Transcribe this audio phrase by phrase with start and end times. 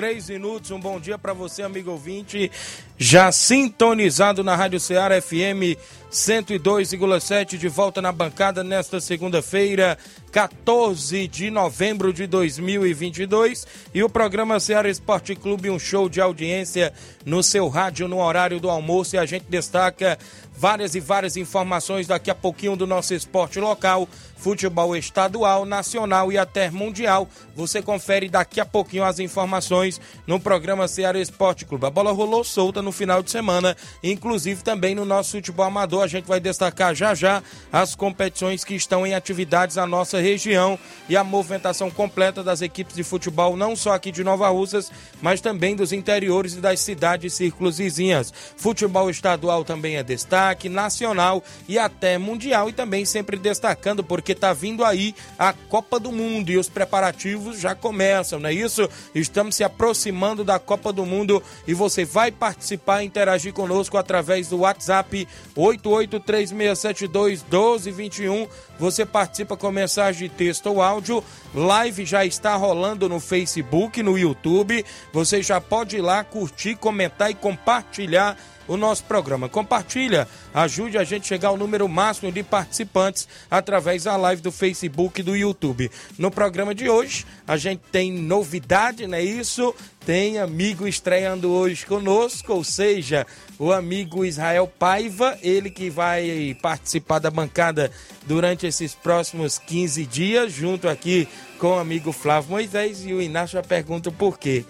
[0.00, 0.70] Três minutos.
[0.70, 2.50] Um bom dia para você, amigo ouvinte,
[2.96, 5.76] já sintonizado na Rádio Ceará FM
[6.10, 9.98] 102,7, de volta na bancada nesta segunda-feira,
[10.32, 13.66] 14 de novembro de 2022.
[13.92, 16.94] E o programa Ceará Esporte Clube, um show de audiência
[17.26, 19.16] no seu rádio no horário do almoço.
[19.16, 20.18] E a gente destaca
[20.60, 26.36] várias e várias informações daqui a pouquinho do nosso esporte local, futebol estadual, nacional e
[26.36, 27.26] até mundial.
[27.56, 31.86] Você confere daqui a pouquinho as informações no programa Ceará Esporte Clube.
[31.86, 36.02] A bola rolou solta no final de semana, inclusive também no nosso futebol amador.
[36.02, 40.78] A gente vai destacar já já as competições que estão em atividades na nossa região
[41.08, 45.40] e a movimentação completa das equipes de futebol, não só aqui de Nova Russas, mas
[45.40, 48.30] também dos interiores e das cidades e círculos vizinhas.
[48.58, 54.52] Futebol estadual também é destaque, nacional e até mundial e também sempre destacando porque está
[54.52, 58.88] vindo aí a Copa do Mundo e os preparativos já começam, não é isso?
[59.14, 64.48] Estamos se aproximando da Copa do Mundo e você vai participar e interagir conosco através
[64.48, 68.48] do WhatsApp 8836721221.
[68.78, 71.22] Você participa com mensagem de texto ou áudio.
[71.54, 74.84] Live já está rolando no Facebook, no YouTube.
[75.12, 78.36] Você já pode ir lá curtir, comentar e compartilhar
[78.70, 79.48] o nosso programa.
[79.48, 84.52] Compartilha, ajude a gente a chegar ao número máximo de participantes através da live do
[84.52, 85.90] Facebook e do YouTube.
[86.16, 89.74] No programa de hoje, a gente tem novidade, não é isso?
[90.06, 93.26] Tem amigo estreando hoje conosco, ou seja,
[93.58, 97.90] o amigo Israel Paiva, ele que vai participar da bancada
[98.24, 101.26] durante esses próximos 15 dias, junto aqui
[101.58, 104.64] com o amigo Flávio Moisés, e o Inácio pergunta por quê.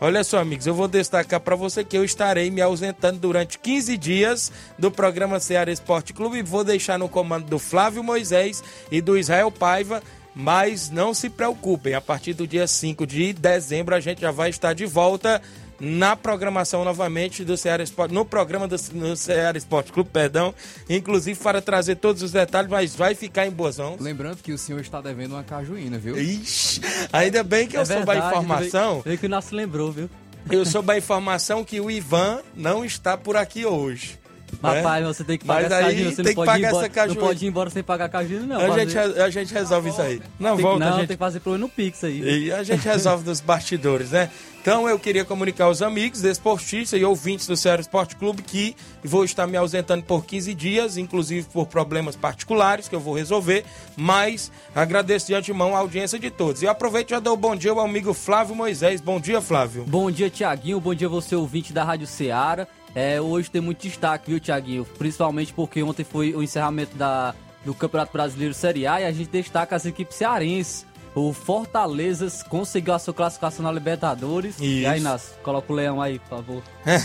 [0.00, 3.96] Olha só, amigos, eu vou destacar para você que eu estarei me ausentando durante 15
[3.96, 9.16] dias do programa Ceará Esporte Clube vou deixar no comando do Flávio Moisés e do
[9.16, 10.02] Israel Paiva.
[10.34, 14.50] Mas não se preocupem, a partir do dia 5 de dezembro a gente já vai
[14.50, 15.40] estar de volta
[15.84, 20.54] na programação novamente do Ceará Esporte, no programa do no Ceará Esporte Clube, perdão,
[20.88, 24.00] inclusive para trazer todos os detalhes, mas vai ficar em boas mãos.
[24.00, 26.16] Lembrando que o senhor está devendo uma cajuína, viu?
[26.18, 26.80] Ixi,
[27.12, 29.02] ainda bem que eu soube a informação.
[29.04, 30.08] Vê que o Inácio lembrou, viu?
[30.50, 34.18] Eu soube a informação que o Ivan não está por aqui hoje.
[34.62, 34.80] Né?
[34.80, 36.86] Rapaz, você tem que pagar Mas essa aí você tem não que pode, pagar embora,
[36.86, 37.20] essa cajuína.
[37.20, 38.72] não pode ir embora sem pagar a cajuína, não.
[38.72, 40.20] a, gente, a gente resolve isso aí.
[40.38, 42.46] Não, tem, volta, não, a gente tem que fazer problema no Pix aí.
[42.46, 44.30] E a gente resolve nos bastidores, né?
[44.64, 49.22] Então eu queria comunicar aos amigos, desportistas e ouvintes do Ceará Esporte Clube que vou
[49.22, 53.62] estar me ausentando por 15 dias, inclusive por problemas particulares que eu vou resolver,
[53.94, 56.62] mas agradeço de antemão a audiência de todos.
[56.62, 59.02] E aproveito e já dou bom dia ao amigo Flávio Moisés.
[59.02, 59.84] Bom dia, Flávio.
[59.84, 60.80] Bom dia, Tiaguinho.
[60.80, 62.66] Bom dia, você ouvinte da Rádio Ceará.
[62.94, 64.84] É, hoje tem muito destaque, viu, Tiaguinho?
[64.98, 69.28] Principalmente porque ontem foi o encerramento da, do Campeonato Brasileiro Série A e a gente
[69.30, 70.86] destaca as equipes cearenses.
[71.14, 74.56] O Fortaleza conseguiu a sua classificação na Libertadores.
[74.58, 74.88] E Isso.
[74.90, 76.62] aí, Inácio, coloca o leão aí, por favor.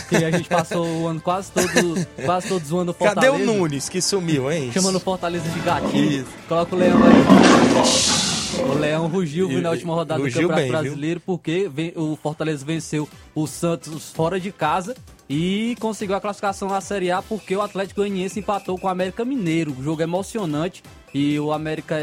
[0.08, 3.50] Porque a gente passou o ano quase todo, quase todo zoando o Cadê Fortaleza.
[3.50, 4.72] o Nunes que sumiu, hein?
[4.72, 6.22] Chamando o Fortaleza de gatinho.
[6.22, 6.30] Isso.
[6.48, 8.29] Coloca o leão aí.
[8.58, 10.80] O Leão rugiu viu, na última rodada do Campeonato bem, viu?
[10.80, 14.96] Brasileiro porque ven- o Fortaleza venceu o Santos fora de casa
[15.28, 19.24] e conseguiu a classificação na Série A porque o Atlético Goianiense empatou com o América
[19.24, 19.74] Mineiro.
[19.78, 20.82] Um jogo emocionante
[21.14, 21.96] e o América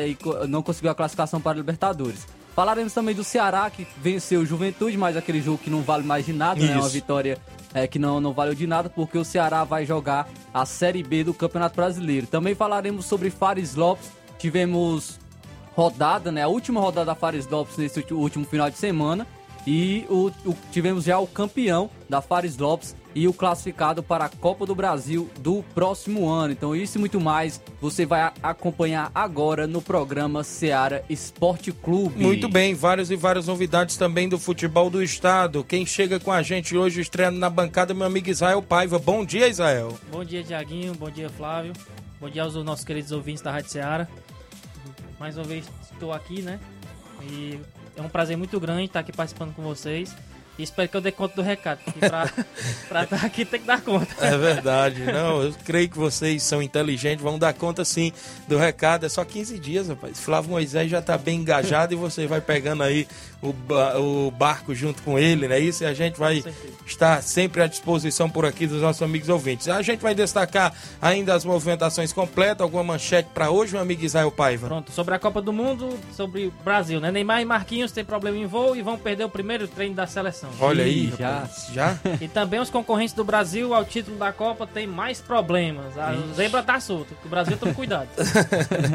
[0.47, 2.25] não conseguiu a classificação para a Libertadores.
[2.55, 6.25] Falaremos também do Ceará, que venceu o Juventude, mas aquele jogo que não vale mais
[6.25, 6.71] de nada, né?
[6.73, 6.89] Uma Isso.
[6.89, 7.37] vitória
[7.71, 11.23] é, que não, não valeu de nada, porque o Ceará vai jogar a Série B
[11.23, 12.25] do Campeonato Brasileiro.
[12.25, 14.09] Também falaremos sobre Fares Lopes.
[14.39, 15.19] Tivemos
[15.77, 16.41] rodada, né?
[16.41, 19.27] A última rodada da Fares Lopes nesse último final de semana.
[19.69, 24.29] E o, o- tivemos já o campeão da Fares Lopes e o classificado para a
[24.29, 26.53] Copa do Brasil do próximo ano.
[26.53, 32.23] Então, isso e muito mais você vai acompanhar agora no programa Seara Esporte Clube.
[32.23, 35.63] Muito bem, várias e várias novidades também do futebol do estado.
[35.65, 38.97] Quem chega com a gente hoje, estreando na bancada, meu amigo Israel Paiva.
[38.97, 39.97] Bom dia, Israel.
[40.09, 40.93] Bom dia, Tiaguinho.
[40.95, 41.73] Bom dia, Flávio.
[42.21, 44.07] Bom dia aos nossos queridos ouvintes da Rádio Ceará.
[45.19, 46.59] Mais uma vez estou aqui, né?
[47.23, 47.59] E
[47.95, 50.15] é um prazer muito grande estar aqui participando com vocês.
[50.57, 52.27] E espero que eu dê conta do recado, porque pra,
[52.89, 54.07] pra estar aqui tem que dar conta.
[54.19, 58.11] É verdade, não, eu creio que vocês são inteligentes, vão dar conta sim
[58.47, 59.05] do recado.
[59.05, 60.19] É só 15 dias, rapaz.
[60.19, 63.07] Flávio Moisés já tá bem engajado e você vai pegando aí
[63.39, 65.59] o, ba- o barco junto com ele, né?
[65.59, 66.43] Isso e a gente vai
[66.87, 69.67] estar sempre à disposição por aqui dos nossos amigos ouvintes.
[69.67, 74.31] A gente vai destacar ainda as movimentações completas, alguma manchete para hoje, meu amigo Israel
[74.31, 74.65] Paiva.
[74.67, 77.11] Pronto, sobre a Copa do Mundo, sobre o Brasil, né?
[77.11, 80.46] Neymar e Marquinhos têm problema em voo e vão perder o primeiro treino da seleção.
[80.59, 81.29] Olha aí, já.
[81.31, 81.97] rapaz, já?
[82.21, 85.97] E também os concorrentes do Brasil ao título da Copa têm mais problemas.
[85.97, 88.07] A zebra tá solta, que o Brasil toma cuidado.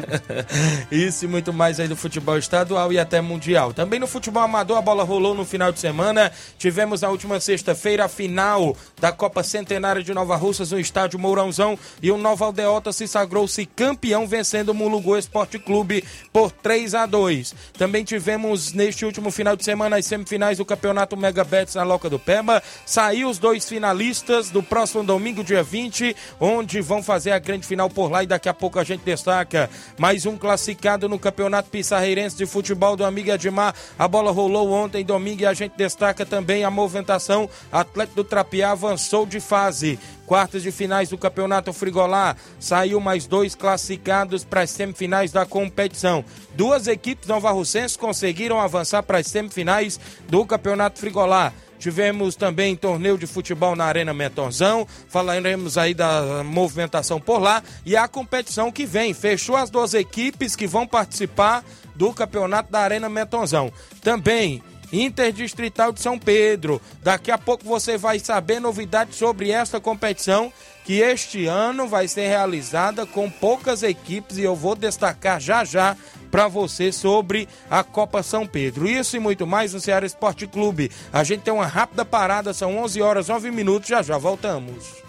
[0.91, 3.73] Isso e muito mais aí do futebol estadual e até mundial.
[3.73, 6.31] Também no futebol amador, a bola rolou no final de semana.
[6.57, 11.77] Tivemos na última sexta-feira a final da Copa Centenária de Nova Russas no estádio Mourãozão
[12.01, 17.05] e o Nova Aldeota se sagrou-se campeão vencendo o Mulugu Esporte Clube por 3 a
[17.05, 17.55] 2.
[17.77, 22.09] Também tivemos neste último final de semana as semifinais do Campeonato Mega Bets na Loca
[22.09, 22.61] do Peba.
[22.85, 27.89] Saiu os dois finalistas do próximo domingo, dia 20, onde vão fazer a grande final
[27.89, 32.37] por lá e daqui a pouco a gente destaca mais um classificado no Campeonato Pissarreirense
[32.37, 33.73] de Futebol do Amigo Edmar.
[33.97, 37.49] A bola rolou ontem, domingo, e a gente destaca também a movimentação.
[37.71, 39.99] Atlético do Trapiá avançou de fase.
[40.25, 42.35] Quartas de finais do Campeonato Frigolá.
[42.59, 46.23] Saiu mais dois classificados para as semifinais da competição.
[46.55, 49.99] Duas equipes novarrocenses conseguiram avançar para as semifinais
[50.29, 51.51] do Campeonato Frigolá.
[51.83, 54.87] Tivemos também torneio de futebol na Arena Mentonzão.
[55.09, 57.61] Falaremos aí da movimentação por lá.
[57.85, 59.13] E a competição que vem.
[59.13, 61.61] Fechou as duas equipes que vão participar
[61.93, 63.69] do campeonato da Arena Mentonzão.
[64.01, 64.63] Também.
[64.93, 66.79] Interdistrital de São Pedro.
[67.01, 70.53] Daqui a pouco você vai saber novidades sobre esta competição
[70.85, 75.97] que este ano vai ser realizada com poucas equipes e eu vou destacar já já
[76.29, 78.87] para você sobre a Copa São Pedro.
[78.87, 80.91] Isso e muito mais no Ceará Esporte Clube.
[81.11, 85.03] A gente tem uma rápida parada, são 11 horas 9 minutos, já já voltamos.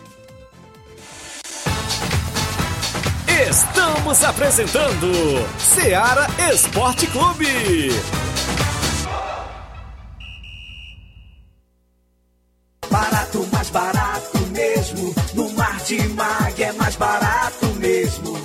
[3.49, 5.13] Estamos apresentando
[5.59, 7.91] Seara Esporte Clube.
[12.95, 15.13] Barato, mais barato mesmo.
[15.35, 18.39] No Martimag é mais barato mesmo.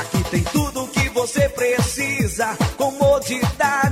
[0.00, 2.56] Aqui tem tudo o que você precisa.
[2.76, 3.91] Comodidade,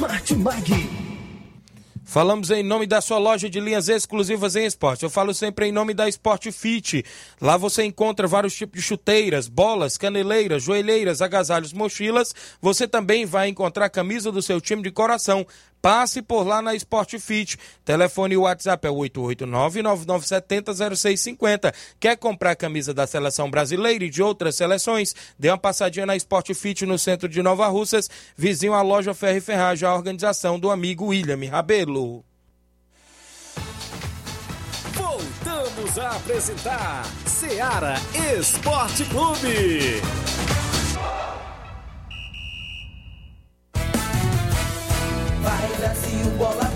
[0.00, 1.08] Martimag.
[2.10, 5.02] Falamos em nome da sua loja de linhas exclusivas em esporte.
[5.02, 7.04] Eu falo sempre em nome da Sport Fit.
[7.38, 12.34] Lá você encontra vários tipos de chuteiras, bolas, caneleiras, joelheiras, agasalhos, mochilas.
[12.62, 15.46] Você também vai encontrar a camisa do seu time de coração.
[15.80, 17.56] Passe por lá na Sport Fit.
[17.84, 21.72] Telefone e WhatsApp é 889-9970-0650.
[22.00, 25.14] Quer comprar camisa da seleção brasileira e de outras seleções?
[25.38, 29.38] Dê uma passadinha na Sport Fit no centro de Nova Russas, vizinho à loja Ferro
[29.38, 32.24] e Ferragem, a organização do amigo William Rabelo.
[34.94, 37.94] Voltamos a apresentar Seara
[38.38, 40.02] Esporte Clube.
[46.08, 46.67] Vai Brasil, bola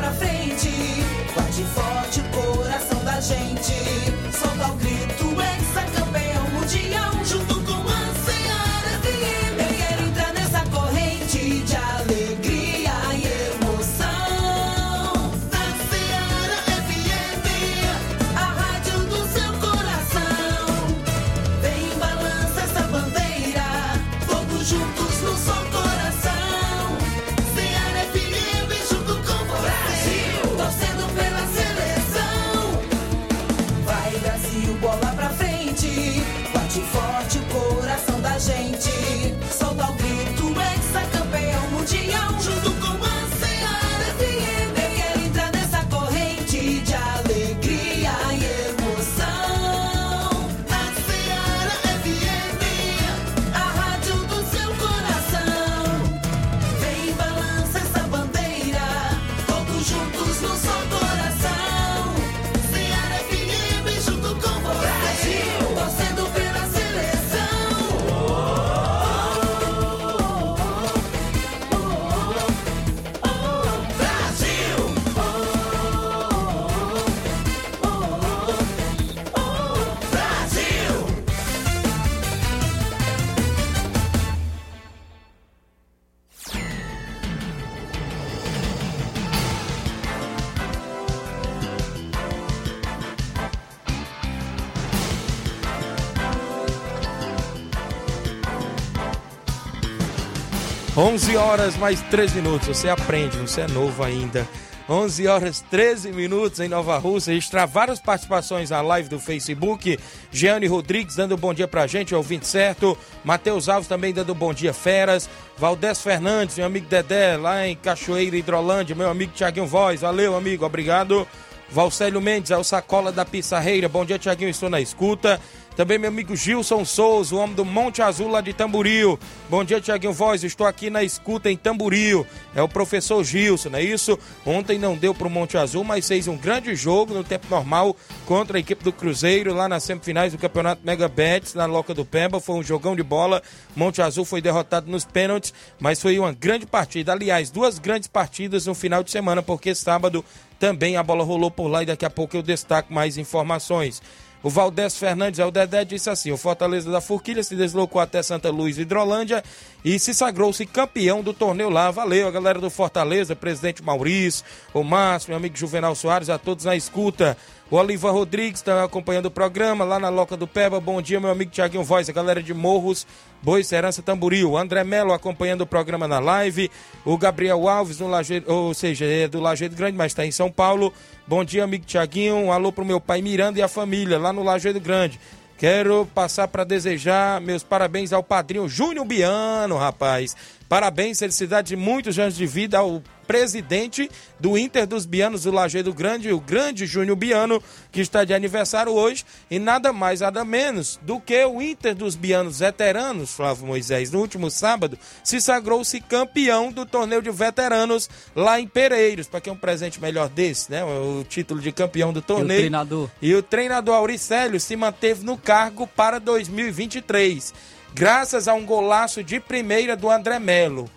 [101.12, 102.68] 11 horas mais 13 minutos.
[102.68, 104.48] Você aprende, você é novo ainda.
[104.88, 107.34] 11 horas 13 minutos em Nova Rússia.
[107.34, 109.98] Registrar várias participações na live do Facebook.
[110.30, 112.96] Jeane Rodrigues dando bom dia pra gente, ouvinte certo.
[113.22, 115.28] Matheus Alves também dando bom dia, feras.
[115.58, 118.96] Valdés Fernandes, meu amigo Dedé, lá em Cachoeira, Hidrolândia.
[118.96, 120.00] Meu amigo Tiaguinho Voz.
[120.00, 121.28] Valeu, amigo, obrigado.
[121.70, 123.86] Valcélio Mendes, é o Sacola da Pissarreira.
[123.86, 125.38] Bom dia, Tiaguinho, estou na escuta.
[125.76, 129.18] Também meu amigo Gilson Souza, o homem do Monte Azul lá de Tamboril.
[129.48, 130.44] Bom dia, Tiaguinho Voz.
[130.44, 132.26] Estou aqui na escuta em Tamboril.
[132.54, 134.18] É o professor Gilson, não é isso?
[134.44, 137.96] Ontem não deu para o Monte Azul, mas fez um grande jogo no tempo normal
[138.26, 142.04] contra a equipe do Cruzeiro lá nas semifinais do Campeonato Mega Bets na Loca do
[142.04, 142.38] Pemba.
[142.38, 143.42] Foi um jogão de bola.
[143.74, 147.12] Monte Azul foi derrotado nos pênaltis, mas foi uma grande partida.
[147.12, 150.22] Aliás, duas grandes partidas no final de semana, porque sábado
[150.62, 154.00] também a bola rolou por lá e daqui a pouco eu destaco mais informações.
[154.42, 158.22] O Valdés Fernandes, é o Dedé, disse assim: o Fortaleza da Forquilha se deslocou até
[158.22, 159.42] Santa Luz, Hidrolândia,
[159.84, 161.90] e se sagrou-se campeão do torneio lá.
[161.90, 164.44] Valeu, a galera do Fortaleza, presidente Maurício,
[164.74, 167.36] o Márcio, meu amigo Juvenal Soares, a todos na escuta.
[167.72, 170.78] O Oliva Rodrigues está acompanhando o programa lá na Loca do Peba.
[170.78, 173.06] Bom dia, meu amigo Tiaguinho Voz, a galera de Morros,
[173.40, 174.50] Boa Serança Tamboril.
[174.50, 176.70] O André Melo acompanhando o programa na live.
[177.02, 180.52] O Gabriel Alves, no Lajeiro, ou seja, é do Lajeiro Grande, mas está em São
[180.52, 180.92] Paulo.
[181.26, 182.36] Bom dia, amigo Tiaguinho.
[182.36, 185.18] Um alô pro meu pai Miranda e a família lá no Lajeiro Grande.
[185.56, 190.36] Quero passar para desejar meus parabéns ao padrinho Júnior Biano, rapaz.
[190.72, 194.10] Parabéns, felicidade de muitos anos de vida ao presidente
[194.40, 198.90] do Inter dos Bianos do Lajeado Grande, o grande Júnior Biano, que está de aniversário
[198.90, 204.10] hoje, e nada mais, nada menos do que o Inter dos Bianos veteranos, Flávio Moisés,
[204.10, 209.28] no último sábado, se sagrou-se campeão do torneio de veteranos lá em Pereiros.
[209.28, 210.82] Para que é um presente melhor desse, né?
[210.82, 212.56] O título de campeão do torneio.
[212.56, 213.10] E o treinador?
[213.20, 217.52] E o treinador Auricélio se manteve no cargo para 2023
[217.94, 220.88] graças a um golaço de primeira do André Melo.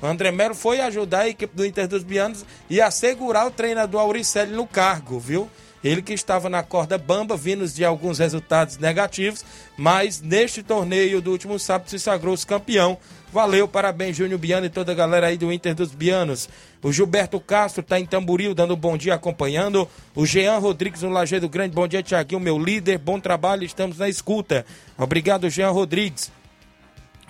[0.00, 4.00] O André Melo foi ajudar a equipe do Inter dos Bianos e assegurar o treinador
[4.00, 5.48] Auricelli no cargo, viu?
[5.82, 9.44] Ele que estava na corda bamba, vindo de alguns resultados negativos,
[9.76, 12.96] mas neste torneio do último sábado se sagrou-se campeão.
[13.32, 16.48] Valeu, parabéns, Júnior Biano e toda a galera aí do Inter dos Bianos.
[16.82, 19.88] O Gilberto Castro está em Tamboril, dando um bom dia, acompanhando.
[20.14, 24.08] O Jean Rodrigues no Lajeado Grande, bom dia, Tiaguinho, meu líder, bom trabalho, estamos na
[24.08, 24.64] escuta.
[24.98, 26.30] Obrigado, Jean Rodrigues.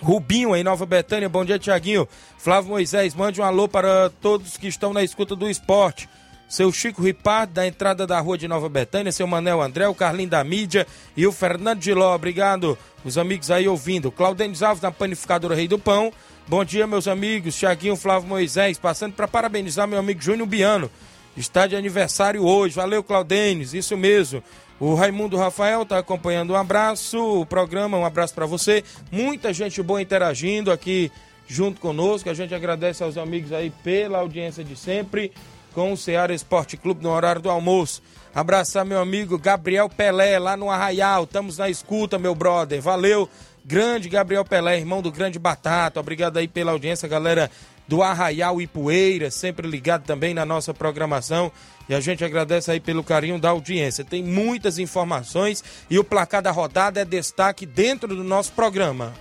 [0.03, 1.29] Rubinho, em Nova Betânia.
[1.29, 2.07] Bom dia, Tiaguinho.
[2.37, 6.09] Flávio Moisés, mande um alô para todos que estão na escuta do esporte.
[6.47, 10.29] Seu Chico Ripardo, da entrada da rua de Nova Betânia, seu Manel André, o Carlinho
[10.29, 10.85] da mídia
[11.17, 12.13] e o Fernando de Ló.
[12.13, 14.11] Obrigado, os amigos aí ouvindo.
[14.11, 16.11] Claudênio Alves, da Panificadora Rei do Pão.
[16.47, 17.55] Bom dia, meus amigos.
[17.55, 20.91] Tiaguinho, Flávio Moisés, passando para parabenizar meu amigo Júnior Biano.
[21.35, 22.75] Está de aniversário hoje.
[22.75, 24.43] Valeu, Claudênis, isso mesmo.
[24.85, 26.51] O Raimundo Rafael está acompanhando.
[26.51, 28.83] Um abraço, o programa, um abraço para você.
[29.09, 31.09] Muita gente boa interagindo aqui
[31.47, 32.29] junto conosco.
[32.29, 35.31] A gente agradece aos amigos aí pela audiência de sempre
[35.73, 38.03] com o Ceará Esporte Clube no horário do almoço.
[38.35, 41.23] Abraçar meu amigo Gabriel Pelé lá no Arraial.
[41.23, 42.81] Estamos na escuta, meu brother.
[42.81, 43.29] Valeu.
[43.63, 46.01] Grande Gabriel Pelé, irmão do Grande Batata.
[46.01, 47.49] Obrigado aí pela audiência, galera
[47.87, 51.51] do Arraial e Poeira, sempre ligado também na nossa programação.
[51.87, 54.03] E a gente agradece aí pelo carinho da audiência.
[54.03, 59.13] Tem muitas informações e o placar da rodada é destaque dentro do nosso programa.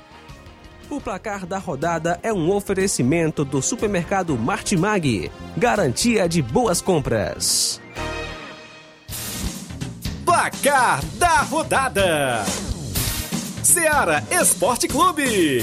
[0.89, 5.31] O placar da rodada é um oferecimento do supermercado Martimag.
[5.57, 7.81] Garantia de boas compras.
[10.25, 12.45] Placar da rodada:
[13.63, 15.63] Seara Esporte Clube.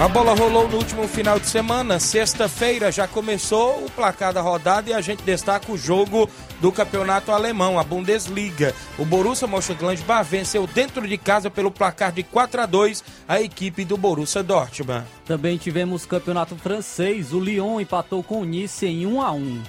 [0.00, 4.88] A bola rolou no último final de semana, sexta-feira já começou o placar da rodada
[4.88, 6.26] e a gente destaca o jogo
[6.58, 8.74] do campeonato alemão, a Bundesliga.
[8.98, 13.84] O Borussia Mönchengladbach venceu dentro de casa pelo placar de 4 a 2 a equipe
[13.84, 15.04] do Borussia Dortmund.
[15.26, 19.62] Também tivemos campeonato francês, o Lyon empatou com o Nice em 1 a 1.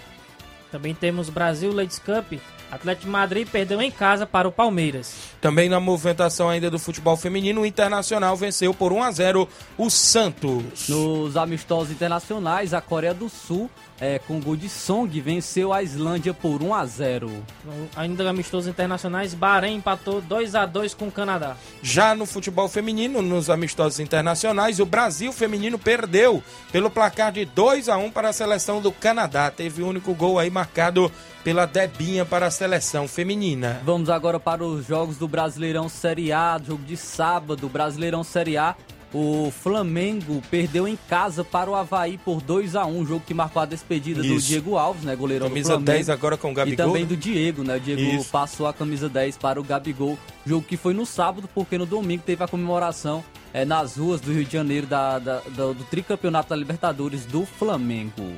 [0.72, 2.40] Também temos Brasil Ladies Cup,
[2.72, 5.14] Atlético de Madrid perdeu em casa para o Palmeiras.
[5.42, 9.90] Também na movimentação ainda do futebol feminino, o Internacional venceu por 1 a 0 o
[9.90, 10.88] Santos.
[10.88, 13.70] Nos amistosos internacionais, a Coreia do Sul,
[14.02, 17.32] é, com gol de Song, venceu a Islândia por 1 a 0.
[17.96, 21.56] Ainda amistosos internacionais, Bahrein empatou 2 a 2 com o Canadá.
[21.84, 27.90] Já no futebol feminino, nos amistosos internacionais, o Brasil feminino perdeu pelo placar de 2
[27.90, 29.52] a 1 para a seleção do Canadá.
[29.52, 31.12] Teve o único gol aí marcado
[31.44, 33.82] pela Debinha para a seleção feminina.
[33.84, 38.76] Vamos agora para os jogos do Brasileirão Série A, jogo de sábado, Brasileirão Série A.
[39.14, 43.62] O Flamengo perdeu em casa para o Havaí por 2 a 1 jogo que marcou
[43.62, 44.48] a despedida do Isso.
[44.48, 45.92] Diego Alves, né, goleirão do Camisa Flamengo.
[45.92, 46.86] 10 agora com o E Gabigol.
[46.88, 47.08] também né?
[47.10, 47.76] do Diego, né?
[47.76, 48.30] O Diego Isso.
[48.30, 50.18] passou a camisa 10 para o Gabigol.
[50.46, 53.22] Jogo que foi no sábado, porque no domingo teve a comemoração
[53.54, 57.46] eh, nas ruas do Rio de Janeiro da, da- do, do tricampeonato da Libertadores do
[57.46, 58.32] Flamengo.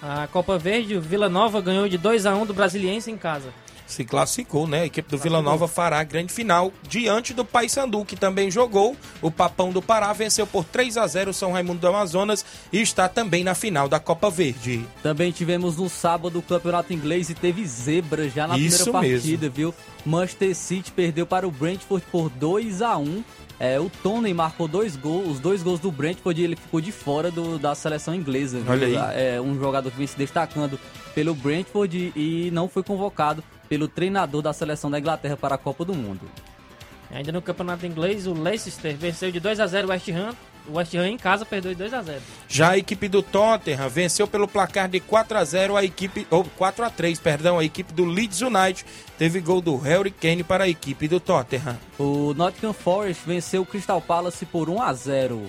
[0.00, 3.48] A Copa Verde, o Vila Nova ganhou de 2 a 1 do Brasiliense em casa.
[3.86, 4.82] Se classificou, né?
[4.82, 8.96] A equipe do Vila Nova fará a grande final diante do Paysandu, que também jogou.
[9.20, 12.80] O Papão do Pará venceu por 3 a 0 o São Raimundo do Amazonas e
[12.80, 14.84] está também na final da Copa Verde.
[15.02, 19.48] Também tivemos no sábado o campeonato inglês e teve zebra já na Isso primeira partida,
[19.48, 19.74] viu?
[20.06, 23.22] Manchester City perdeu para o Brentford por 2 a 1
[23.60, 26.90] é, o Tony marcou dois gols, os dois gols do Brentford e ele ficou de
[26.90, 28.58] fora do- da seleção inglesa.
[28.58, 28.72] viu?
[28.72, 28.96] Olha aí.
[29.36, 30.80] É um jogador que vem se destacando
[31.14, 35.58] pelo Brentford e, e não foi convocado pelo treinador da seleção da Inglaterra para a
[35.58, 36.28] Copa do Mundo.
[37.10, 40.36] Ainda no campeonato inglês, o Leicester venceu de 2 a 0 o West Ham.
[40.68, 43.88] O West Ham em casa perdeu de 2 a 0 Já a equipe do Tottenham
[43.88, 47.64] venceu pelo placar de 4 a 0 a equipe ou 4 a 3, perdão, a
[47.64, 48.84] equipe do Leeds United.
[49.16, 51.78] Teve gol do Harry Kane para a equipe do Tottenham.
[51.98, 55.42] O Nottingham Forest venceu o Crystal Palace por 1 a 0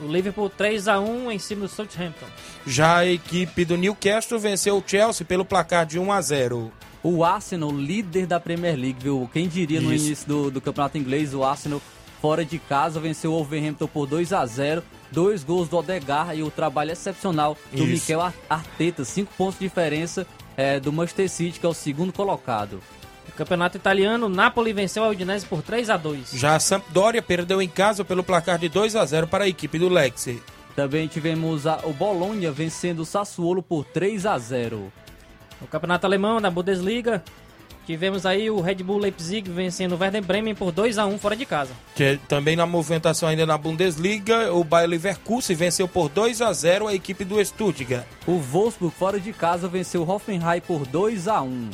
[0.00, 2.26] O Liverpool 3 a 1 em cima do Southampton.
[2.66, 6.72] Já a equipe do Newcastle venceu o Chelsea pelo placar de 1 a 0.
[7.02, 9.28] O Arsenal, líder da Premier League, viu?
[9.32, 10.06] Quem diria no Isso.
[10.06, 11.80] início do, do campeonato inglês, o Arsenal
[12.20, 16.42] fora de casa venceu o Wolverhampton por 2 a 0 Dois gols do Odegar e
[16.42, 17.86] o trabalho excepcional do Isso.
[17.86, 19.04] Mikel Ar- Arteta.
[19.04, 22.80] Cinco pontos de diferença é, do Manchester City, que é o segundo colocado.
[23.38, 27.68] Campeonato italiano, Napoli venceu a Udinese por 3 a 2 Já a Sampdoria perdeu em
[27.68, 30.42] casa pelo placar de 2 a 0 para a equipe do Lecce.
[30.74, 34.92] Também tivemos a- o Bologna vencendo o Sassuolo por 3 a 0
[35.60, 37.22] No campeonato alemão, na Bundesliga,
[37.86, 41.36] tivemos aí o Red Bull Leipzig vencendo o Werder Bremen por 2 a 1 fora
[41.36, 41.70] de casa.
[41.94, 46.52] Que é também na movimentação ainda na Bundesliga, o Bayer Leverkusen venceu por 2 a
[46.52, 48.04] 0 a equipe do Stuttgart.
[48.26, 51.70] O Wolfsburg fora de casa venceu o Hoffenheim por 2 a 1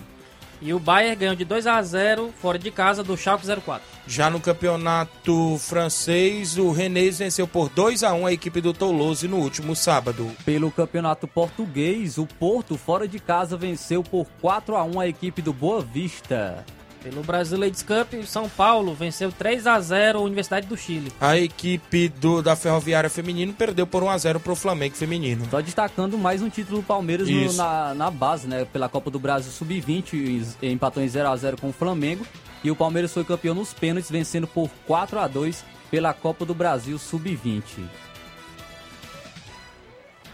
[0.60, 3.86] E o Bayern ganhou de 2 a 0 fora de casa do Schalke 04.
[4.06, 9.26] Já no campeonato francês, o Rennes venceu por 2 a 1 a equipe do Toulouse
[9.26, 10.30] no último sábado.
[10.44, 15.42] Pelo campeonato português, o Porto, fora de casa, venceu por 4 a 1 a equipe
[15.42, 16.64] do Boa Vista.
[17.04, 21.12] Pelo Brasil Ladies Cup, São Paulo venceu 3 a 0 a Universidade do Chile.
[21.20, 25.46] A equipe do, da Ferroviária Feminino perdeu por 1 a 0 para o Flamengo Feminino.
[25.50, 28.64] Só destacando mais um título do Palmeiras no- na, na base, né?
[28.72, 30.14] Pela Copa do Brasil Sub-20,
[30.62, 32.26] e- empatou em 0 a 0 com o Flamengo.
[32.64, 36.54] E o Palmeiras foi campeão nos pênaltis, vencendo por 4 a 2 pela Copa do
[36.54, 37.62] Brasil Sub-20.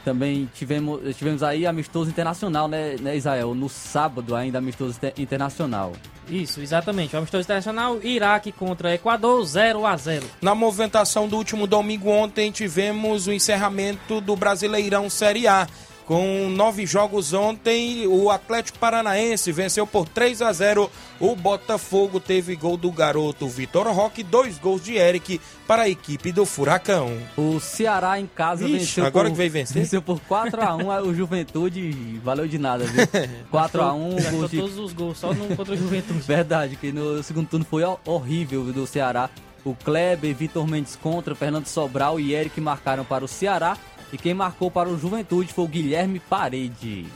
[0.04, 3.54] Também tivemos, tivemos aí amistoso internacional, né, né, Israel?
[3.54, 5.92] No sábado ainda amistoso inter- internacional.
[6.28, 7.14] Isso, exatamente.
[7.14, 12.50] O amistoso internacional, Iraque contra Equador, 0 a 0 Na movimentação do último domingo ontem,
[12.52, 15.66] tivemos o encerramento do Brasileirão Série A.
[16.11, 22.18] Com nove jogos ontem, o Atlético Paranaense venceu por 3 a 0 o Botafogo.
[22.18, 27.16] Teve gol do garoto Vitor Roque, dois gols de Eric para a equipe do Furacão.
[27.37, 29.83] O Ceará em casa Ixi, venceu agora por, que veio vencer?
[29.83, 33.07] Venceu por 4x1 o Juventude, valeu de nada, viu?
[33.53, 34.57] 4x1 Gastou gol de...
[34.57, 36.18] todos os gols, só no contra o Juventude.
[36.27, 39.31] Verdade, que no segundo turno foi ho- horrível do Ceará.
[39.64, 43.77] O Kleber, Vitor Mendes contra, Fernando Sobral e Eric marcaram para o Ceará.
[44.12, 47.07] E quem marcou para o Juventude foi o Guilherme Parede.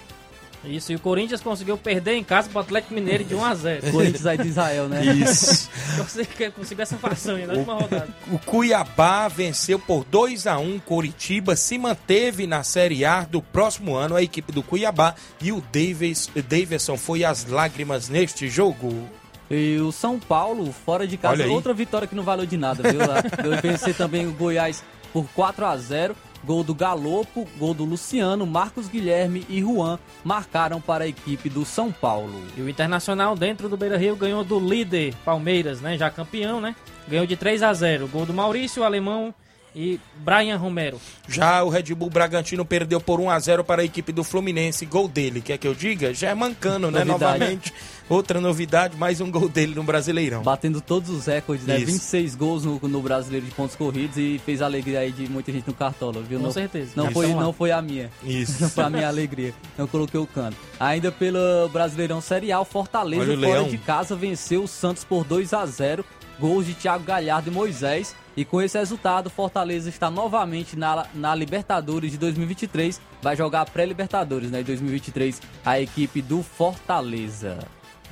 [0.66, 3.90] Isso, e o Corinthians conseguiu perder em casa pro Atlético Mineiro de 1 a 0
[3.92, 5.04] Corinthians aí de Israel, né?
[5.04, 5.68] Isso.
[5.98, 8.08] Conseguiu conseguiu essa façanha na última rodada.
[8.32, 13.94] O Cuiabá venceu por 2 a 1 Coritiba, se manteve na Série A do próximo
[13.94, 19.08] ano a equipe do Cuiabá e o Davis, Davidson foi às lágrimas neste jogo.
[19.50, 22.98] E o São Paulo, fora de casa, outra vitória que não valeu de nada, viu?
[23.06, 27.84] Lá, Eu vencer também o Goiás por 4 a 0 Gol do Galopo, gol do
[27.84, 32.42] Luciano, Marcos Guilherme e Juan marcaram para a equipe do São Paulo.
[32.56, 35.96] E o Internacional, dentro do Beira Rio, ganhou do líder Palmeiras, né?
[35.96, 36.76] Já campeão, né?
[37.08, 39.34] Ganhou de 3 a 0 Gol do Maurício, o Alemão
[39.74, 41.00] e Brian Romero.
[41.28, 44.86] Já o Red Bull Bragantino perdeu por 1 a 0 para a equipe do Fluminense.
[44.86, 46.14] Gol dele, quer que eu diga?
[46.14, 47.02] Já é mancando, né?
[47.04, 47.72] Novamente,
[48.08, 50.42] outra novidade, mais um gol dele no Brasileirão.
[50.42, 51.76] Batendo todos os recordes, né?
[51.76, 51.86] Isso.
[51.86, 55.50] 26 gols no, no brasileiro de pontos corridos e fez a alegria aí de muita
[55.50, 56.38] gente no cartola, viu?
[56.38, 56.92] Com não, certeza.
[56.94, 58.10] Não foi, não foi a minha.
[58.22, 58.62] Isso.
[58.62, 59.52] Não foi a minha alegria.
[59.76, 60.56] Não coloquei o canto.
[60.78, 63.68] Ainda pelo Brasileirão Série A, o Fortaleza Olha fora Leão.
[63.68, 66.04] de casa venceu o Santos por 2 a 0
[66.38, 68.14] Gols de Thiago Galhardo e Moisés.
[68.36, 73.00] E com esse resultado, o Fortaleza está novamente na, na Libertadores de 2023.
[73.22, 74.60] Vai jogar a pré-Libertadores, né?
[74.60, 77.58] Em 2023, a equipe do Fortaleza.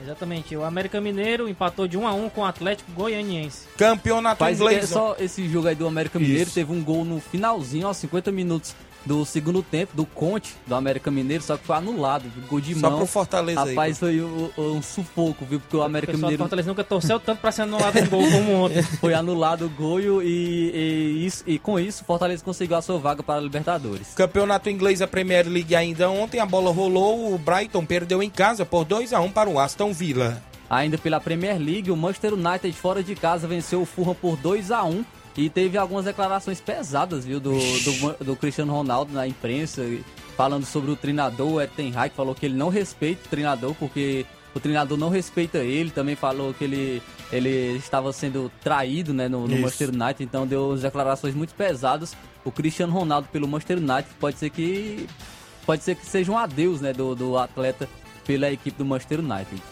[0.00, 0.56] Exatamente.
[0.56, 3.68] O América Mineiro empatou de 1 a 1 com o Atlético Goianiense.
[3.76, 4.88] Campeonato Faz é inglês.
[4.88, 6.54] só esse jogo aí do América Mineiro, Isso.
[6.54, 8.74] teve um gol no finalzinho, aos 50 minutos
[9.04, 12.88] do segundo tempo, do Conte, do América Mineiro, só que foi anulado, gol de Só
[12.88, 12.98] mão.
[12.98, 13.70] pro Fortaleza aí.
[13.70, 15.58] Rapaz, foi um, um sufoco, viu?
[15.60, 18.22] Porque o O América do Mineiro Fortaleza nunca torceu tanto pra ser anulado um gol
[18.30, 18.82] como ontem.
[19.00, 22.98] foi anulado o gol e, e, isso- e com isso o Fortaleza conseguiu a sua
[22.98, 24.14] vaga para a Libertadores.
[24.14, 28.64] Campeonato inglês, a Premier League ainda ontem, a bola rolou, o Brighton perdeu em casa
[28.64, 30.42] por 2 a 1 para o Aston Villa.
[30.70, 34.70] Ainda pela Premier League, o Manchester United fora de casa venceu o Fulham por 2
[34.70, 35.04] a 1
[35.36, 39.82] e teve algumas declarações pesadas, viu, do, do, do Cristiano Ronaldo na imprensa,
[40.36, 43.74] falando sobre o treinador, o Ed Ten Hag, falou que ele não respeita o treinador
[43.74, 49.28] porque o treinador não respeita ele, também falou que ele, ele estava sendo traído, né,
[49.28, 49.56] no, no.
[49.56, 52.14] Manchester United, então deu declarações muito pesadas.
[52.44, 55.08] O Cristiano Ronaldo pelo Manchester United pode ser que
[55.64, 57.88] pode ser que seja um adeus, né, do, do atleta
[58.26, 59.62] pela equipe do Manchester United.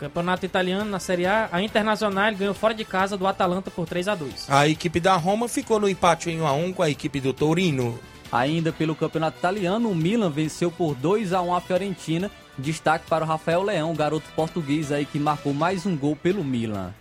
[0.00, 4.08] Campeonato italiano na Série A, a Internacional ganhou fora de casa do Atalanta por 3
[4.08, 6.88] a 2 A equipe da Roma ficou no empate em 1 a 1 com a
[6.88, 7.98] equipe do Torino.
[8.32, 12.30] Ainda pelo Campeonato Italiano, o Milan venceu por 2 a 1 a Fiorentina.
[12.56, 16.94] Destaque para o Rafael Leão, garoto português aí que marcou mais um gol pelo Milan.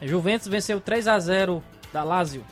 [0.00, 2.44] Juventus venceu 3 a 0 da Lazio.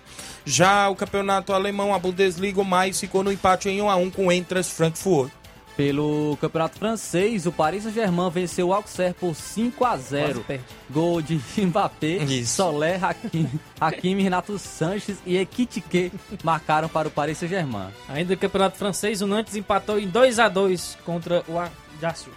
[0.45, 4.11] Já o campeonato alemão, a Bundesliga, o mais ficou no empate em 1 a 1
[4.11, 5.31] com o Eintracht Frankfurt.
[5.77, 10.27] Pelo Campeonato Francês, o Paris Saint-Germain venceu o Auxerre por 5 a 0.
[10.27, 10.65] Quase perde.
[10.89, 12.57] Gol de Mbappé, Isso.
[12.57, 16.13] Solé, Hakimi, Hakimi, Renato Sanches e Ekitike
[16.45, 17.89] marcaram para o Paris Saint-Germain.
[18.09, 22.33] Ainda no Campeonato Francês, o Nantes empatou em 2 a 2 contra o Ajaccio.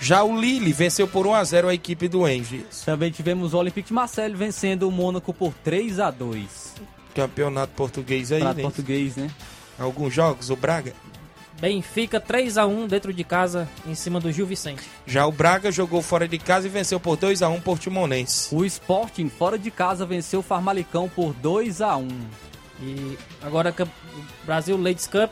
[0.00, 2.82] Já o Lille venceu por 1 a 0 a equipe do Angers.
[2.84, 6.74] Também tivemos o Olympique de Marseille vencendo o Mônaco por 3 a 2.
[7.14, 8.62] Campeonato português aí, Prato né?
[8.62, 9.30] português, né?
[9.78, 10.94] Alguns jogos, o Braga.
[11.60, 14.82] Benfica 3 a 1 dentro de casa em cima do Gil Vicente.
[15.06, 18.54] Já o Braga jogou fora de casa e venceu por 2 a 1 por Timonense.
[18.54, 22.08] O Sporting, fora de casa, venceu o Farmalicão por 2 a 1
[22.82, 23.74] E agora
[24.46, 25.30] Brasil Ladies Cup,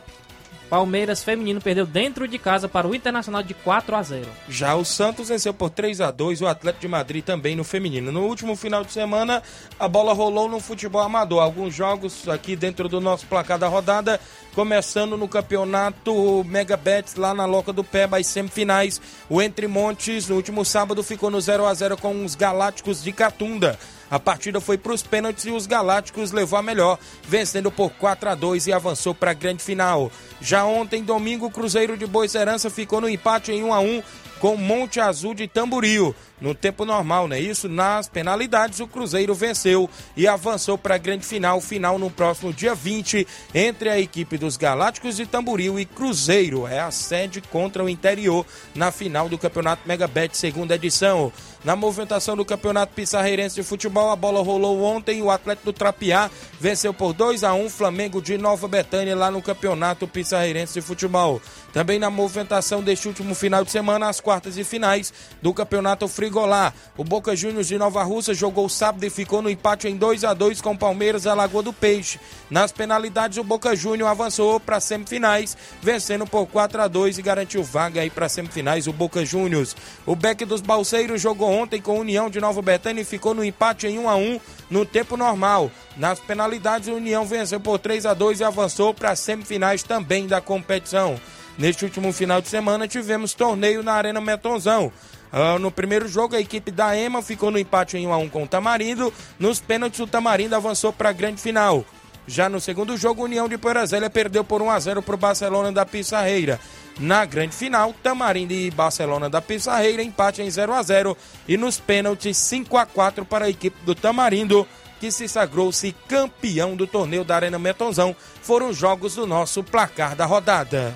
[0.69, 4.27] Palmeiras feminino perdeu dentro de casa para o Internacional de 4 a 0.
[4.47, 8.11] Já o Santos venceu por 3 a 2 o Atlético de Madrid também no feminino.
[8.11, 9.41] No último final de semana,
[9.79, 11.41] a bola rolou no futebol amador.
[11.41, 14.19] Alguns jogos aqui dentro do nosso placar da rodada,
[14.53, 19.01] começando no campeonato Mega Bets lá na Loca do Peba, as semifinais.
[19.27, 23.11] O Entre Montes, no último sábado, ficou no 0 a 0 com os Galácticos de
[23.11, 23.79] Catunda.
[24.09, 28.29] A partida foi para os pênaltis e os Galácticos levou a melhor, vencendo por 4
[28.29, 30.11] a 2 e avançou para a grande final.
[30.41, 34.03] Já ontem, domingo, o Cruzeiro de Boa Serança ficou no empate em 1 a 1
[34.39, 36.15] com Monte Azul de Tamboril.
[36.41, 37.67] No tempo normal, não é isso?
[37.67, 41.59] Nas penalidades, o Cruzeiro venceu e avançou para a grande final.
[41.59, 46.65] Final no próximo dia 20, entre a equipe dos Galácticos de Tamboril e Cruzeiro.
[46.65, 51.31] É a sede contra o interior na final do Campeonato Mega Bet, segunda edição.
[51.63, 55.21] Na movimentação do Campeonato Pissarreirense de Futebol, a bola rolou ontem.
[55.21, 59.41] O Atlético do Trapiá venceu por 2 a 1 Flamengo de Nova Betânia lá no
[59.41, 61.41] Campeonato Pissarreirense de Futebol.
[61.73, 66.71] Também na movimentação deste último final de semana, as quartas e finais do Campeonato Frigolá.
[66.95, 70.33] O Boca Juniors de Nova Russa jogou sábado e ficou no empate em 2 a
[70.35, 72.19] 2 com o Palmeiras a Lagoa do Peixe.
[72.51, 77.63] Nas penalidades, o Boca Juniors avançou para semifinais, vencendo por 4 a 2 e garantiu
[77.63, 79.75] vaga aí para semifinais o Boca Juniors.
[80.05, 83.87] O Beck dos Balseiros jogou ontem com União de Nova Betânia e ficou no empate
[83.87, 84.39] em 1 a 1
[84.69, 85.71] no tempo normal.
[85.97, 90.39] Nas penalidades, a União venceu por 3 a 2 e avançou para semifinais também da
[90.39, 91.19] competição.
[91.57, 94.93] Neste último final de semana tivemos torneio na Arena Metonzão.
[95.31, 98.29] Ah, no primeiro jogo, a equipe da EMA ficou no empate em 1 a 1
[98.29, 99.13] com o Tamarindo.
[99.37, 101.85] Nos pênaltis, o Tamarindo avançou para a grande final.
[102.27, 105.71] Já no segundo jogo, União de Porazélia perdeu por 1 a 0 para o Barcelona
[105.71, 106.59] da Pissarreira.
[106.99, 111.79] Na grande final, Tamarindo e Barcelona da Pissarreira empate em 0 a 0 e nos
[111.79, 114.67] pênaltis 5 a 4 para a equipe do Tamarindo,
[114.99, 118.15] que se sagrou-se campeão do torneio da Arena Metonzão.
[118.41, 120.95] Foram os jogos do nosso placar da rodada.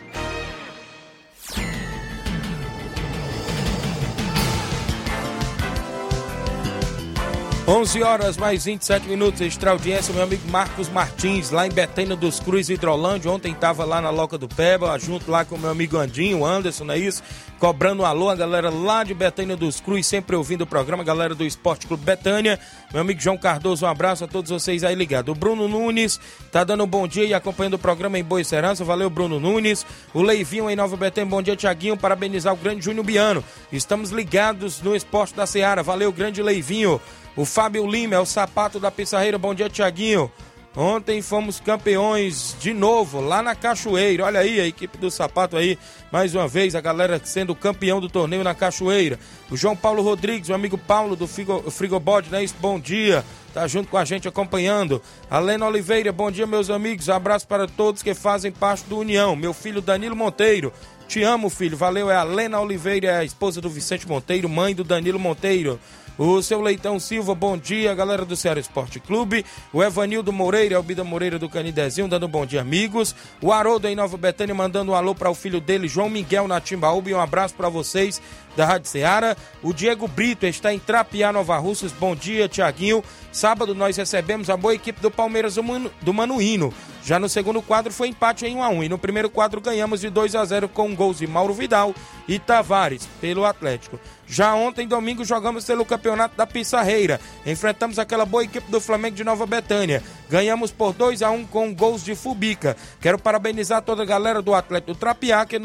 [7.67, 12.39] 11 horas mais 27 minutos, extra audiência, meu amigo Marcos Martins, lá em Betânia dos
[12.39, 13.29] Cruz, Hidrolândia.
[13.29, 16.95] Ontem estava lá na Loca do Peba, junto lá com meu amigo Andinho, Anderson, não
[16.95, 17.21] é isso?
[17.59, 21.35] Cobrando um alô, a galera lá de Betânia dos Cruz, sempre ouvindo o programa, galera
[21.35, 22.59] do Esporte Clube Betânia.
[22.91, 25.31] Meu amigo João Cardoso, um abraço a todos vocês aí ligados.
[25.31, 26.19] O Bruno Nunes
[26.51, 28.83] tá dando um bom dia e acompanhando o programa em Boa Serança.
[28.83, 29.85] Valeu, Bruno Nunes.
[30.11, 31.95] O Leivinho em Nova Betânia, bom dia, Tiaguinho.
[31.95, 33.43] Parabenizar o grande Júnior Biano.
[33.71, 35.83] Estamos ligados no Esporte da Seara.
[35.83, 36.99] Valeu, grande Leivinho.
[37.35, 39.37] O Fábio Lima é o sapato da Pissarreira.
[39.37, 40.31] Bom dia, Tiaguinho.
[40.75, 44.23] Ontem fomos campeões de novo lá na Cachoeira.
[44.23, 45.77] Olha aí a equipe do sapato aí,
[46.09, 49.19] mais uma vez, a galera sendo campeão do torneio na Cachoeira.
[49.49, 52.45] O João Paulo Rodrigues, o amigo Paulo do Frigo, Frigobode, né?
[52.59, 53.23] Bom dia.
[53.53, 55.01] Tá junto com a gente acompanhando.
[55.29, 57.09] A Lena Oliveira, bom dia, meus amigos.
[57.09, 59.35] Abraço para todos que fazem parte do União.
[59.35, 60.71] Meu filho Danilo Monteiro.
[61.05, 61.75] Te amo, filho.
[61.75, 62.09] Valeu.
[62.09, 65.77] É a Lena Oliveira, é a esposa do Vicente Monteiro, mãe do Danilo Monteiro.
[66.23, 69.43] O seu Leitão Silva, bom dia, galera do Ceará Esporte Clube.
[69.73, 73.15] O Evanildo Moreira, Albida Moreira do Canidezinho, dando um bom dia, amigos.
[73.41, 76.61] O Haroldo em Nova Betânia, mandando um alô para o filho dele, João Miguel, na
[76.61, 77.09] Timbaúba.
[77.09, 78.21] E um abraço para vocês
[78.55, 79.35] da Rádio Ceará.
[79.63, 81.91] O Diego Brito está em Trapiá, Nova Russas.
[81.91, 83.03] Bom dia, Tiaguinho.
[83.31, 85.63] Sábado nós recebemos a boa equipe do Palmeiras do,
[86.03, 86.71] do Manuíno.
[87.03, 90.01] Já no segundo quadro foi empate em 1 a 1 e no primeiro quadro ganhamos
[90.01, 91.95] de 2 a 0 com gols de Mauro Vidal
[92.27, 93.99] e Tavares pelo Atlético.
[94.27, 97.19] Já ontem, domingo, jogamos pelo campeonato da Pissarreira.
[97.45, 100.01] Enfrentamos aquela boa equipe do Flamengo de Nova Betânia.
[100.29, 102.77] Ganhamos por 2 a 1 com gols de Fubica.
[103.01, 105.59] Quero parabenizar toda a galera do Atlético Trapiá que,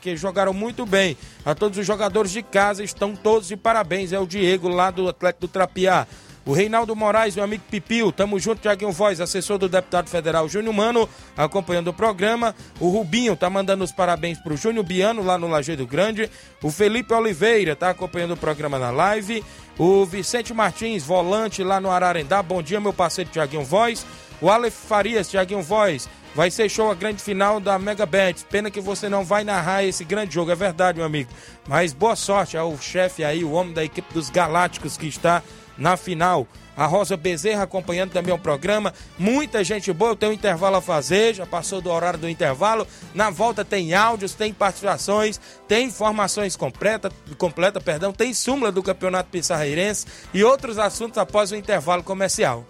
[0.00, 1.16] que, jogaram muito bem.
[1.42, 4.12] A todos os jogadores de casa estão todos de parabéns.
[4.12, 6.06] É o Diego lá do Atlético Trapiá.
[6.44, 10.74] O Reinaldo Moraes, meu amigo Pipil, tamo junto, Tiaguinho Voz, assessor do deputado federal Júnior
[10.74, 12.54] Mano, acompanhando o programa.
[12.80, 16.30] O Rubinho tá mandando os parabéns pro Júnior Biano, lá no Lajeado Grande.
[16.62, 19.44] O Felipe Oliveira tá acompanhando o programa na live.
[19.78, 22.42] O Vicente Martins, volante lá no Ararendá.
[22.42, 24.06] Bom dia, meu parceiro Tiaguinho Voz.
[24.40, 26.08] O Aleph Farias, Tiaguinho Voz.
[26.34, 28.44] Vai ser show a grande final da Mega Bet.
[28.44, 31.30] Pena que você não vai narrar esse grande jogo, é verdade, meu amigo.
[31.68, 35.42] Mas boa sorte ao chefe aí, o homem da equipe dos Galácticos que está
[35.80, 36.46] na final.
[36.76, 38.94] A Rosa Bezerra acompanhando também o programa.
[39.18, 42.86] Muita gente boa, eu tenho um intervalo a fazer, já passou do horário do intervalo.
[43.14, 49.30] Na volta tem áudios, tem participações, tem informações completa, completa, perdão, tem súmula do Campeonato
[49.30, 52.64] Pissarreirense e outros assuntos após o intervalo comercial.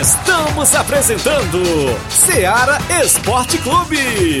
[0.00, 1.60] Estamos apresentando
[2.08, 4.40] Seara Esporte Clube.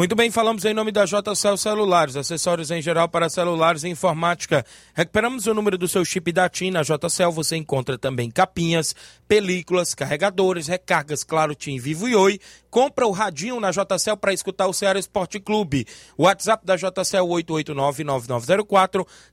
[0.00, 4.64] Muito bem, falamos em nome da JCL Celulares, acessórios em geral para celulares e informática.
[4.94, 6.70] Recuperamos o número do seu chip da TIM.
[6.70, 8.94] Na JCL você encontra também capinhas,
[9.28, 12.40] películas, carregadores, recargas, claro, TIM, Vivo e Oi.
[12.70, 15.86] Compra o radinho na JCL para escutar o Ceará Esporte Clube.
[16.16, 17.26] WhatsApp da JCL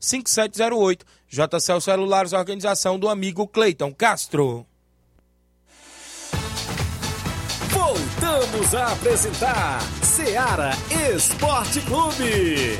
[0.02, 1.00] 889-9904-5708.
[1.30, 4.68] JCL Celulares, organização do amigo Cleiton Castro.
[8.28, 10.72] Voltamos a apresentar Seara
[11.16, 12.78] Esporte Clube.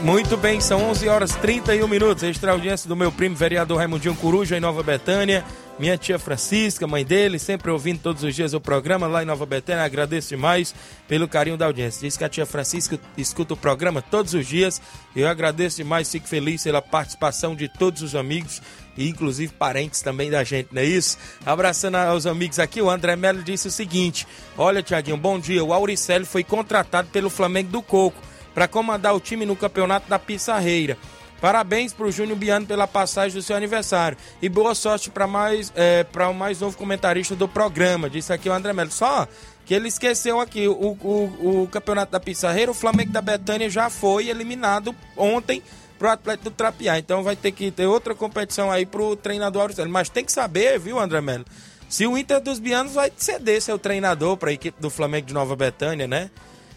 [0.00, 2.22] Muito bem, são 11 horas 31 minutos.
[2.22, 5.44] Extra audiência do meu primo vereador Raimundinho Coruja em Nova Betânia.
[5.78, 9.46] Minha tia Francisca, mãe dele, sempre ouvindo todos os dias o programa lá em Nova
[9.46, 9.84] Betânia.
[9.84, 10.74] Agradeço demais
[11.06, 12.00] pelo carinho da audiência.
[12.00, 14.82] Diz que a tia Francisca escuta o programa todos os dias.
[15.14, 18.60] Eu agradeço demais, fico feliz pela participação de todos os amigos
[18.96, 21.16] e inclusive parentes também da gente, não é isso?
[21.46, 25.62] Abraçando aos amigos aqui, o André Melo disse o seguinte: Olha, Tiaguinho, bom dia.
[25.62, 28.20] O Auricelli foi contratado pelo Flamengo do Coco
[28.52, 30.98] para comandar o time no campeonato da Pissarreira.
[31.40, 34.18] Parabéns para o Júnior Biano pela passagem do seu aniversário.
[34.42, 38.10] E boa sorte para mais, é, o mais novo comentarista do programa.
[38.10, 38.90] Disse aqui o André Melo.
[38.90, 39.28] Só
[39.64, 43.88] que ele esqueceu aqui: o, o, o campeonato da Pissarreira, o Flamengo da Betânia já
[43.88, 45.62] foi eliminado ontem
[45.96, 46.98] pro Atlético do Trapiá.
[46.98, 49.92] Então vai ter que ter outra competição aí pro treinador Auricélio.
[49.92, 51.44] Mas tem que saber, viu, André Melo?
[51.88, 55.34] Se o Inter dos Bianos vai ceder seu treinador para a equipe do Flamengo de
[55.34, 56.30] Nova Betânia, né?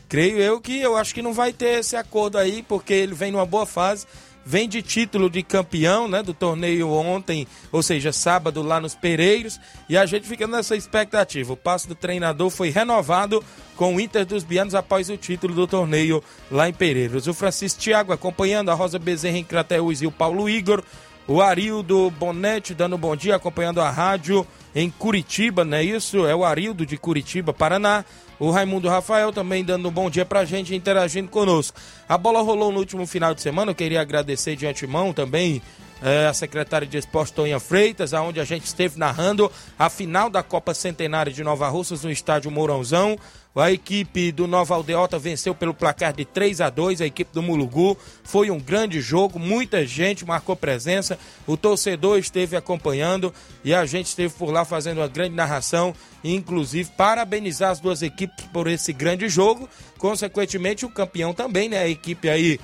[0.07, 3.31] Creio eu que eu acho que não vai ter esse acordo aí, porque ele vem
[3.31, 4.05] numa boa fase
[4.45, 9.59] vem de título de campeão, né, do torneio ontem, ou seja, sábado lá nos Pereiros,
[9.87, 11.53] e a gente fica nessa expectativa.
[11.53, 13.43] O passo do treinador foi renovado
[13.75, 17.27] com o Inter dos Bianos após o título do torneio lá em Pereiros.
[17.27, 20.83] O Francisco Thiago acompanhando a Rosa Bezerra em Crateús e o Paulo Igor,
[21.27, 26.25] o Arildo Bonetti dando um bom dia acompanhando a rádio em Curitiba, não é isso?
[26.25, 28.03] É o Arildo de Curitiba, Paraná.
[28.41, 31.79] O Raimundo Rafael também dando um bom dia pra gente, interagindo conosco.
[32.09, 35.61] A bola rolou no último final de semana, eu queria agradecer de antemão também
[36.01, 40.41] é, a secretária de Esporte Tonha Freitas, aonde a gente esteve narrando a final da
[40.41, 43.17] Copa Centenária de Nova Russas no estádio Mourãozão.
[43.53, 47.41] A equipe do Nova Aldeota venceu pelo placar de 3 a 2 a equipe do
[47.41, 47.97] Mulugu.
[48.23, 51.19] Foi um grande jogo, muita gente marcou presença.
[51.45, 56.91] O torcedor esteve acompanhando e a gente esteve por lá fazendo uma grande narração, inclusive
[56.95, 59.67] parabenizar as duas equipes por esse grande jogo.
[59.97, 61.79] Consequentemente, o campeão também, né?
[61.79, 62.57] A equipe aí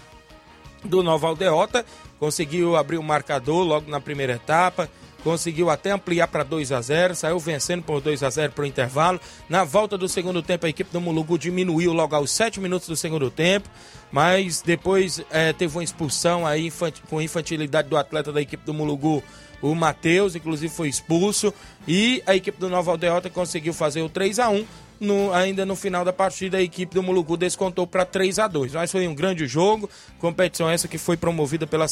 [0.86, 1.86] do Nova Aldeota
[2.20, 4.90] conseguiu abrir o marcador logo na primeira etapa
[5.28, 8.66] conseguiu até ampliar para 2 a 0 saiu vencendo por 2 a 0 para o
[8.66, 9.20] intervalo.
[9.50, 12.96] Na volta do segundo tempo, a equipe do Mulugu diminuiu logo aos 7 minutos do
[12.96, 13.70] segundo tempo,
[14.10, 16.72] mas depois é, teve uma expulsão aí
[17.10, 19.22] com infantilidade do atleta da equipe do Mulugu,
[19.62, 21.54] o Matheus, inclusive foi expulso,
[21.88, 24.66] e a equipe do Nova Aldeota conseguiu fazer o 3 a 1
[25.00, 28.74] no, ainda no final da partida, a equipe do Mulugu descontou para 3 a 2
[28.74, 29.90] Mas foi um grande jogo.
[30.20, 31.88] Competição essa que foi promovida pela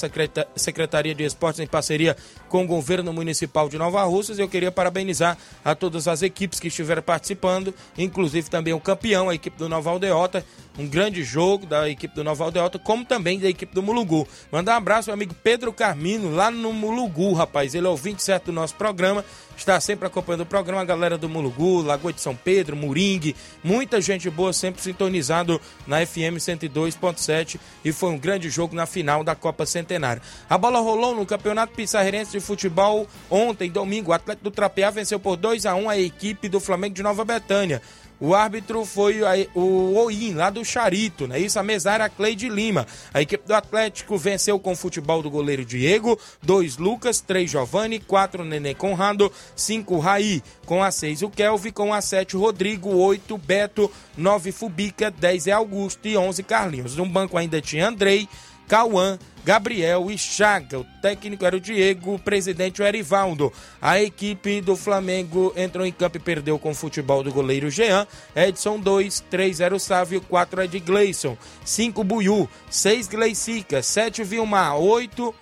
[0.55, 2.17] Secretaria de Esportes em parceria
[2.49, 4.39] com o governo municipal de Nova Russas.
[4.39, 9.35] Eu queria parabenizar a todas as equipes que estiveram participando, inclusive também o campeão, a
[9.35, 10.45] equipe do Nova Aldeota.
[10.77, 14.27] Um grande jogo da equipe do Nova Aldeota, como também da equipe do Mulugu.
[14.51, 17.73] Mandar um abraço ao amigo Pedro Carmino, lá no Mulugu, rapaz.
[17.73, 19.23] Ele é ouvinte certo do nosso programa
[19.57, 24.01] está sempre acompanhando o programa, a galera do Mulugu, Lagoa de São Pedro, Moringue, muita
[24.01, 29.35] gente boa sempre sintonizado na FM 102.7 e foi um grande jogo na final da
[29.35, 30.21] Copa Centenária.
[30.49, 35.19] A bola rolou no Campeonato Pissarreirense de Futebol ontem, domingo, o Atlético do Trapear venceu
[35.19, 37.81] por 2 a 1 a equipe do Flamengo de Nova Betânia.
[38.19, 39.21] O árbitro foi
[39.53, 41.37] o Oim, lá do Charito, né?
[41.37, 42.87] Isso, a mesária Cleide Lima.
[43.13, 47.99] A equipe do Atlético venceu com o futebol do goleiro Diego, dois Lucas, três Giovanni,
[47.99, 53.37] quatro Nenê Conrado, cinco Raí, com a seis o Kelvin, com a sete Rodrigo, oito
[53.37, 56.95] Beto, nove Fubica, dez é Augusto e onze Carlinhos.
[56.95, 58.29] No banco ainda tinha Andrei,
[58.67, 60.79] Cauã, Gabriel e Chaga.
[60.79, 63.53] O técnico era o Diego, o presidente o Erivaldo.
[63.81, 68.07] A equipe do Flamengo entrou em campo e perdeu com o futebol do goleiro Jean.
[68.35, 74.23] Edson 2, 3 era o Sávio, 4 é de Gleison, 5 Buiu, 6 Gleicica, 7
[74.23, 75.33] Vilmar, 8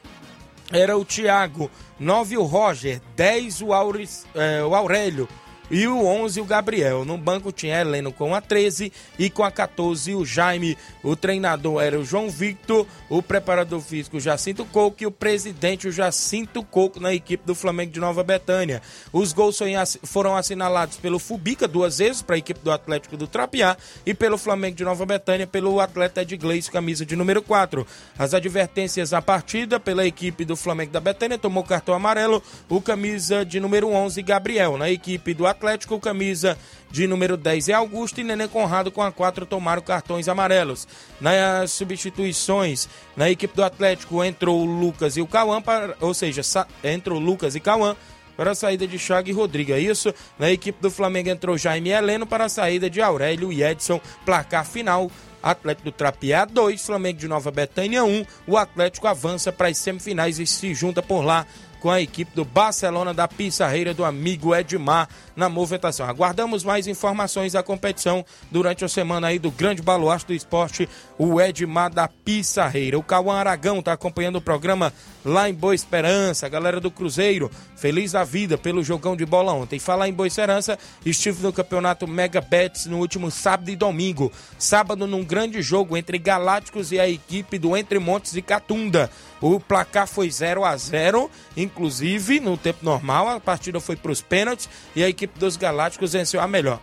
[0.72, 5.30] era o Thiago, 9 o Roger, 10 o, Auris, é, o Aurélio,
[5.70, 7.06] e o 11 o Gabriel.
[7.06, 10.78] No banco tinha Heleno com a 13 e com a 14 o Jaime.
[11.04, 15.92] O treinador era o João Victor, o preparador físico Jacinto Coco e o presidente o
[15.92, 18.82] Jacinto Coco na equipe do Flamengo de Nova Betânia.
[19.12, 19.60] Os gols
[20.04, 24.38] foram assinalados pelo Fubica duas vezes para a equipe do Atlético do Trapiá e pelo
[24.38, 27.86] Flamengo de Nova Betânia pelo atleta Ed Gleice, camisa de número 4.
[28.18, 33.46] As advertências à partida pela equipe do Flamengo da Betânia tomou cartão amarelo o camisa
[33.46, 34.78] de número 11 Gabriel.
[34.78, 36.58] Na equipe do Atlético, camisa
[36.92, 40.88] de número 10 é Augusto e Nenê Conrado com a 4 tomaram cartões amarelos.
[41.22, 46.42] Nas substituições, na equipe do Atlético entrou o Lucas e o Cauã, para, ou seja,
[46.84, 47.96] entrou Lucas e Cauã
[48.36, 49.72] para a saída de Chaga e Rodrigo.
[49.72, 50.14] É isso?
[50.38, 54.02] Na equipe do Flamengo entrou Jaime Heleno para a saída de Aurélio e Edson.
[54.26, 55.10] Placar final.
[55.42, 58.26] Atlético do Trapiá 2, Flamengo de Nova Betânia 1.
[58.48, 61.46] O Atlético avança para as semifinais e se junta por lá
[61.84, 66.08] com a equipe do Barcelona da Pissarreira do amigo Edmar na movimentação.
[66.08, 71.42] Aguardamos mais informações da competição durante a semana aí do grande baluarte do esporte, o
[71.42, 72.98] Edmar da Pissarreira.
[72.98, 74.94] O Cauã Aragão está acompanhando o programa
[75.24, 76.46] lá em Boa Esperança.
[76.46, 79.80] A galera do Cruzeiro, feliz da vida pelo jogão de bola ontem.
[79.80, 84.32] Falar em Boa Esperança, estive no campeonato Mega Bets no último sábado e domingo.
[84.58, 89.10] Sábado num grande jogo entre Galácticos e a equipe do Entre Montes e Catunda.
[89.42, 94.22] O placar foi 0 a 0 inclusive no tempo normal, a partida foi para os
[94.22, 96.80] pênaltis e a equipe dos Galácticos venceu a melhor.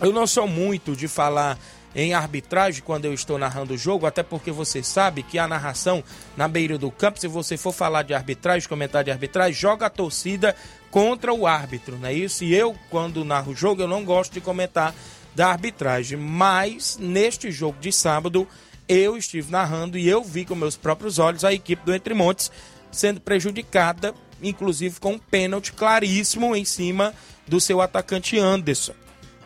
[0.00, 1.58] Eu não sou muito de falar
[2.00, 6.04] em arbitragem quando eu estou narrando o jogo, até porque você sabe que a narração
[6.36, 9.90] na beira do campo, se você for falar de arbitragem, comentar de arbitragem, joga a
[9.90, 10.54] torcida
[10.92, 12.44] contra o árbitro, não é isso?
[12.44, 14.94] E eu, quando narro o jogo, eu não gosto de comentar
[15.34, 18.46] da arbitragem, mas neste jogo de sábado
[18.88, 22.52] eu estive narrando e eu vi com meus próprios olhos a equipe do Entre Montes
[22.92, 27.12] sendo prejudicada, inclusive com um pênalti claríssimo em cima
[27.44, 28.94] do seu atacante Anderson.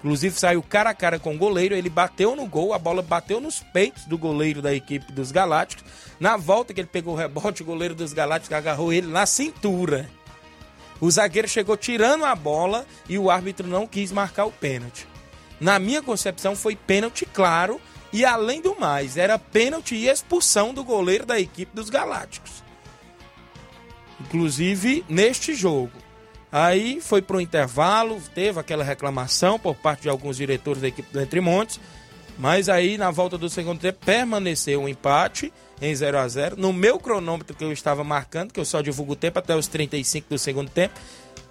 [0.03, 3.41] Inclusive saiu cara a cara com o goleiro, ele bateu no gol, a bola bateu
[3.41, 5.85] nos peitos do goleiro da equipe dos Galácticos.
[6.19, 10.11] Na volta que ele pegou o rebote, o goleiro dos Galácticos agarrou ele na cintura.
[11.01, 15.07] O zagueiro chegou tirando a bola e o árbitro não quis marcar o pênalti.
[15.61, 17.81] Na minha concepção foi pênalti claro
[18.13, 22.65] e além do mais, era pênalti e expulsão do goleiro da equipe dos Galácticos.
[24.21, 26.02] Inclusive neste jogo.
[26.53, 31.11] Aí foi para o intervalo, teve aquela reclamação por parte de alguns diretores da equipe
[31.11, 31.81] do Entre Montes,
[32.39, 35.51] mas aí na volta do segundo tempo permaneceu o um empate
[35.81, 39.15] em 0 a 0 No meu cronômetro que eu estava marcando, que eu só divulgo
[39.15, 41.01] o tempo até os 35 do segundo tempo,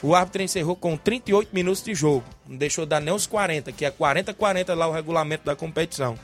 [0.03, 2.23] o árbitro encerrou com 38 minutos de jogo.
[2.47, 6.15] Não deixou dar nem os 40, que é 40-40 lá o regulamento da competição.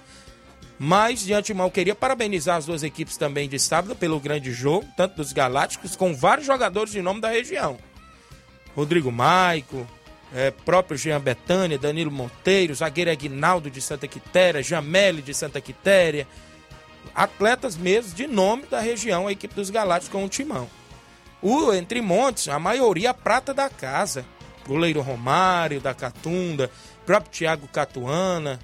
[0.80, 5.15] Mas, de antemão, queria parabenizar as duas equipes também de sábado pelo grande jogo, tanto
[5.15, 7.78] dos Galácticos, com vários jogadores de nome da região.
[8.78, 9.88] Rodrigo Maico,
[10.32, 16.28] é, próprio Jean Betânia, Danilo Monteiro, zagueiro Aguinaldo de Santa Quitéria, Jamele de Santa Quitéria.
[17.15, 20.69] Atletas mesmo de nome da região, a equipe dos Galácticos com o timão.
[21.41, 24.23] O Entre Montes, a maioria prata da casa.
[24.67, 26.69] Goleiro Romário, da Catunda,
[27.03, 28.59] próprio Thiago Catuana,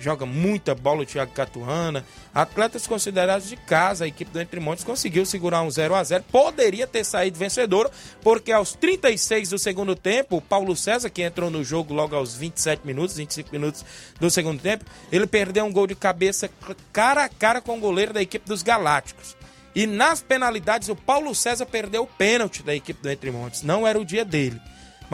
[0.00, 2.04] joga muita bola o Thiago Catuana.
[2.34, 6.24] Atletas considerados de casa, a equipe do Entre Montes conseguiu segurar um 0 a 0
[6.30, 7.90] Poderia ter saído vencedor,
[8.22, 12.34] porque aos 36 do segundo tempo, o Paulo César, que entrou no jogo logo aos
[12.34, 13.84] 27 minutos, 25 minutos
[14.20, 16.50] do segundo tempo, ele perdeu um gol de cabeça
[16.92, 19.36] cara a cara com o goleiro da equipe dos Galácticos.
[19.74, 23.62] E nas penalidades, o Paulo César perdeu o pênalti da equipe do Entre Montes.
[23.62, 24.60] Não era o dia dele.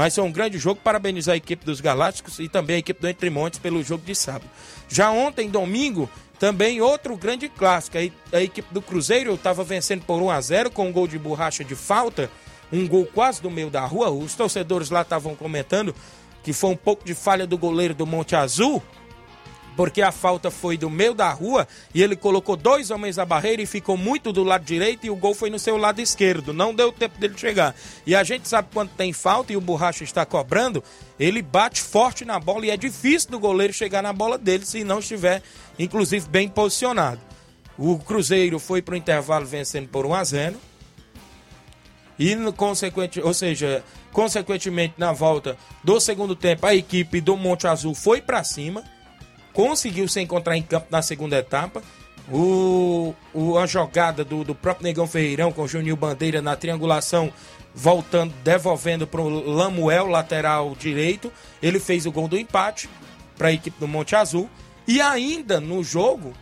[0.00, 3.06] Mas foi um grande jogo, parabenizar a equipe dos Galácticos e também a equipe do
[3.06, 4.48] Entre Montes pelo jogo de sábado.
[4.88, 7.98] Já ontem, domingo, também outro grande clássico.
[8.32, 11.62] A, equipe do Cruzeiro estava vencendo por 1 a 0 com um gol de borracha
[11.62, 12.30] de falta,
[12.72, 14.08] um gol quase do meio da rua.
[14.08, 15.94] Os torcedores lá estavam comentando
[16.42, 18.82] que foi um pouco de falha do goleiro do Monte Azul,
[19.76, 23.62] porque a falta foi do meio da rua e ele colocou dois homens na barreira
[23.62, 26.52] e ficou muito do lado direito e o gol foi no seu lado esquerdo.
[26.52, 27.74] Não deu tempo dele chegar.
[28.06, 30.82] E a gente sabe quando tem falta e o Borracha está cobrando,
[31.18, 34.84] ele bate forte na bola e é difícil do goleiro chegar na bola dele se
[34.84, 35.42] não estiver,
[35.78, 37.20] inclusive, bem posicionado.
[37.78, 40.56] O Cruzeiro foi para o intervalo vencendo por 1 a 0
[42.18, 47.94] e consequente, ou seja, consequentemente na volta do segundo tempo a equipe do Monte Azul
[47.94, 48.84] foi para cima
[49.52, 51.82] conseguiu se encontrar em campo na segunda etapa.
[52.32, 57.32] O, o, a jogada do, do próprio Negão Ferreirão com o Juninho Bandeira na triangulação,
[57.74, 61.32] voltando, devolvendo para o Lamuel, lateral direito.
[61.60, 62.88] Ele fez o gol do empate
[63.36, 64.48] para a equipe do Monte Azul.
[64.86, 66.32] E ainda no jogo,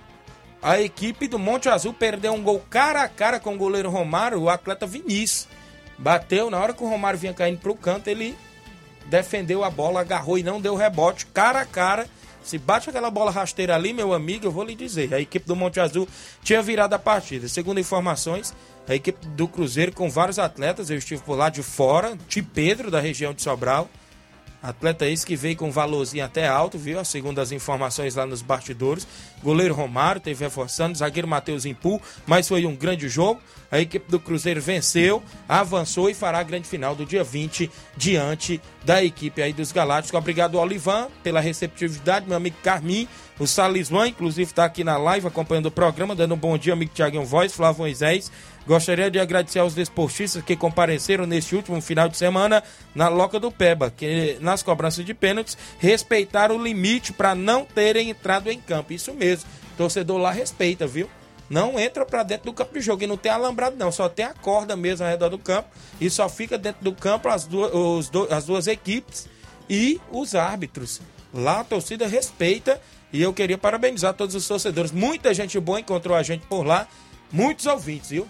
[0.62, 4.40] a equipe do Monte Azul perdeu um gol cara a cara com o goleiro Romário,
[4.40, 5.48] o atleta Vinícius.
[5.96, 8.36] Bateu, na hora que o Romário vinha caindo para o canto, ele
[9.06, 12.06] defendeu a bola, agarrou e não deu rebote, cara a cara
[12.48, 15.12] se bate aquela bola rasteira ali, meu amigo, eu vou lhe dizer.
[15.12, 16.08] A equipe do Monte Azul
[16.42, 17.46] tinha virado a partida.
[17.46, 18.54] Segundo informações,
[18.88, 22.90] a equipe do Cruzeiro com vários atletas, eu estive por lá de fora, de Pedro,
[22.90, 23.90] da região de Sobral,
[24.62, 27.04] Atleta esse que veio com um valorzinho até alto, viu?
[27.04, 29.06] Segundo as informações lá nos bastidores.
[29.42, 33.40] Goleiro Romário teve reforçando, zagueiro Matheus Impu, mas foi um grande jogo.
[33.70, 38.60] A equipe do Cruzeiro venceu, avançou e fará a grande final do dia 20 diante
[38.84, 40.18] da equipe aí dos Galácticos.
[40.18, 43.06] Obrigado, Olivan, pela receptividade, meu amigo Carmin,
[43.38, 46.90] o Salisman, inclusive, está aqui na live acompanhando o programa, dando um bom dia, amigo
[46.92, 48.32] Tiaguinho Voz, Flávio Moisés.
[48.68, 52.62] Gostaria de agradecer aos desportistas que compareceram neste último final de semana
[52.94, 58.10] na Loca do Peba, que nas cobranças de pênaltis respeitaram o limite para não terem
[58.10, 58.92] entrado em campo.
[58.92, 59.48] Isso mesmo.
[59.78, 61.08] Torcedor lá respeita, viu?
[61.48, 63.90] Não entra para dentro do campo de jogo e não tem alambrado, não.
[63.90, 67.26] Só tem a corda mesmo ao redor do campo e só fica dentro do campo
[67.30, 69.30] as duas, do, as duas equipes
[69.66, 71.00] e os árbitros.
[71.32, 72.78] Lá a torcida respeita
[73.10, 74.92] e eu queria parabenizar todos os torcedores.
[74.92, 76.86] Muita gente boa encontrou a gente por lá,
[77.32, 78.28] muitos ouvintes, viu?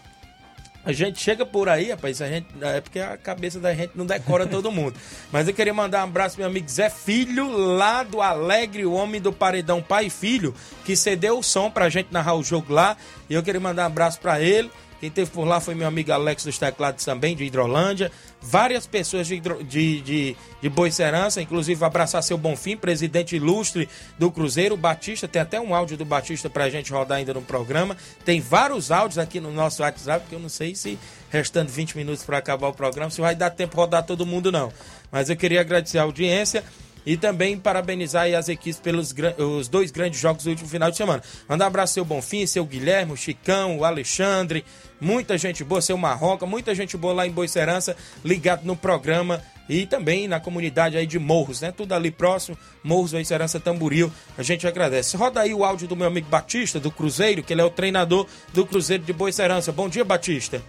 [0.88, 4.06] A gente chega por aí, rapaz, a gente, é porque a cabeça da gente não
[4.06, 4.94] decora todo mundo.
[5.30, 8.94] Mas eu queria mandar um abraço pro meu amigo Zé Filho, lá do Alegre, o
[8.94, 10.54] homem do Paredão Pai e Filho,
[10.86, 12.96] que cedeu o som pra gente narrar o jogo lá.
[13.28, 14.70] E eu queria mandar um abraço para ele.
[14.98, 18.10] Quem teve por lá foi meu amigo Alex dos Teclados também, de Hidrolândia.
[18.40, 25.26] Várias pessoas de, de, de, de inclusive abraçar seu Bonfim, presidente ilustre do Cruzeiro, Batista.
[25.26, 27.96] Tem até um áudio do Batista pra gente rodar ainda no programa.
[28.24, 30.98] Tem vários áudios aqui no nosso WhatsApp, que eu não sei se
[31.30, 34.72] restando 20 minutos para acabar o programa, se vai dar tempo rodar todo mundo, não.
[35.10, 36.64] Mas eu queria agradecer a audiência.
[37.06, 41.22] E também parabenizar as equipes pelos os dois grandes jogos do último final de semana.
[41.48, 44.62] Mandar um abraço seu Bonfim, seu Guilherme, o Chicão, o Alexandre,
[45.00, 49.84] muita gente boa, seu Marroca, muita gente boa lá em Boicerança, ligado no programa e
[49.86, 51.70] também na comunidade aí de Morros, né?
[51.70, 54.10] Tudo ali próximo, Morros, Serança Tamboril.
[54.36, 55.16] A gente agradece.
[55.16, 58.26] Roda aí o áudio do meu amigo Batista, do Cruzeiro, que ele é o treinador
[58.52, 59.70] do Cruzeiro de Boa Serança.
[59.70, 60.62] Bom dia, Batista.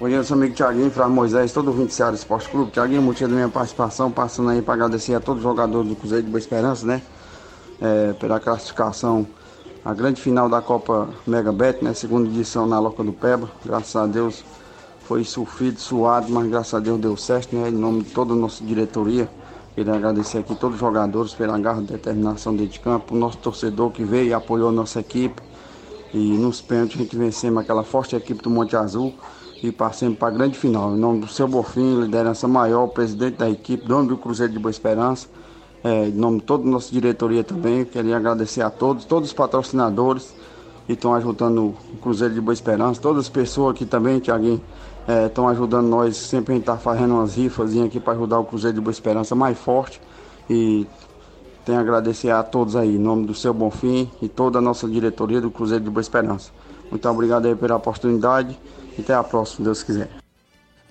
[0.00, 2.72] Bom dia, seu amigo Tiaguinho, Flávio Moisés, todo o 20 Ceará Esporte Clube.
[2.72, 6.24] Tiaguinho, motivo da minha participação, passando aí para agradecer a todos os jogadores do Cruzeiro
[6.24, 7.00] de Boa Esperança, né?
[7.80, 9.26] É, pela classificação,
[9.84, 11.92] a grande final da Copa Mega Bet, né?
[11.92, 13.50] Segunda edição na Loca do Peba.
[13.64, 14.44] Graças a Deus
[15.00, 17.68] foi sofrido, suado, mas graças a Deus deu certo, né?
[17.68, 19.28] Em nome de toda a nossa diretoria.
[19.74, 23.38] Queria agradecer aqui todos os jogadores pela garra e determinação dentro de campo, o nosso
[23.38, 25.42] torcedor que veio e apoiou a nossa equipe.
[26.14, 29.14] E nos pênaltis a gente vencemos aquela forte equipe do Monte Azul
[29.62, 30.94] e passamos para a grande final.
[30.94, 34.70] Em nome do seu Bofim, liderança maior, presidente da equipe, dono do Cruzeiro de Boa
[34.70, 35.26] Esperança,
[35.84, 39.34] é, em nome de toda a nossa diretoria também, queria agradecer a todos, todos os
[39.34, 40.34] patrocinadores
[40.86, 44.60] que estão ajudando o Cruzeiro de Boa Esperança, todas as pessoas que também, Tiaguinho,
[45.26, 46.16] estão é, ajudando nós.
[46.16, 49.34] Sempre a gente está fazendo umas rifas aqui para ajudar o Cruzeiro de Boa Esperança
[49.34, 50.00] mais forte.
[50.48, 50.86] E
[51.64, 54.88] tenho a agradecer a todos aí, em nome do seu Bonfim e toda a nossa
[54.88, 56.50] diretoria do Cruzeiro de Boa Esperança.
[56.90, 58.58] Muito obrigado aí pela oportunidade
[58.98, 60.21] e até a próxima, se Deus quiser.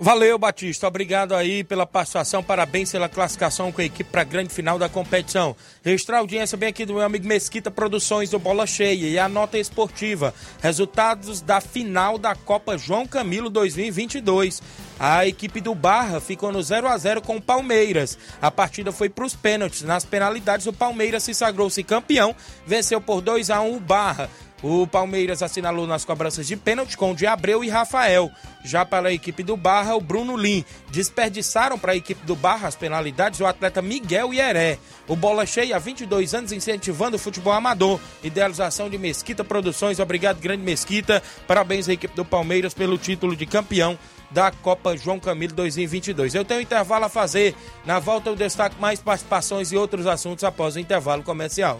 [0.03, 0.87] Valeu, Batista.
[0.87, 2.41] Obrigado aí pela participação.
[2.41, 5.55] Parabéns pela classificação com a equipe para a grande final da competição.
[5.83, 9.29] Registrar a audiência bem aqui do meu amigo Mesquita Produções do Bola Cheia e a
[9.29, 10.33] nota esportiva.
[10.59, 14.63] Resultados da final da Copa João Camilo 2022.
[14.99, 18.17] A equipe do Barra ficou no 0 a 0 com o Palmeiras.
[18.41, 19.83] A partida foi para os pênaltis.
[19.83, 22.35] Nas penalidades, o Palmeiras se sagrou-se campeão,
[22.65, 24.31] venceu por 2 a 1 o Barra.
[24.63, 28.31] O Palmeiras assinalou nas cobranças de pênalti com de Abreu e Rafael.
[28.63, 30.63] Já para a equipe do Barra, o Bruno Lim.
[30.91, 34.77] Desperdiçaram para a equipe do Barra as penalidades o atleta Miguel Ieré.
[35.07, 37.99] O Bola Cheia, há 22 anos, incentivando o futebol amador.
[38.23, 39.99] Idealização de Mesquita Produções.
[39.99, 41.23] Obrigado, grande Mesquita.
[41.47, 43.97] Parabéns à equipe do Palmeiras pelo título de campeão
[44.29, 46.35] da Copa João Camilo 2022.
[46.35, 47.55] Eu tenho um intervalo a fazer.
[47.83, 51.79] Na volta eu destaco mais participações e outros assuntos após o intervalo comercial.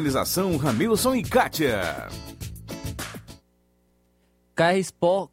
[0.57, 2.09] Ramilson e Kátia.
[4.55, 5.31] KR, Sport,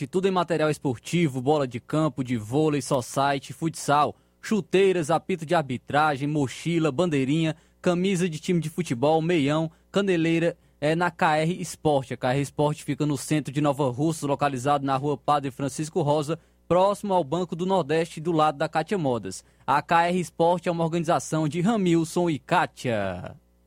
[0.00, 5.54] KR tudo em material esportivo, bola de campo, de vôlei, society, futsal, chuteiras, apito de
[5.54, 12.14] arbitragem, mochila, bandeirinha, camisa de time de futebol, meião, caneleira, é na KR Esporte.
[12.14, 16.38] A KR Esporte fica no centro de Nova Russa, localizado na rua Padre Francisco Rosa,
[16.68, 19.44] próximo ao Banco do Nordeste, do lado da Kátia Modas.
[19.66, 23.36] A KR Esporte é uma organização de Ramilson e Kátia.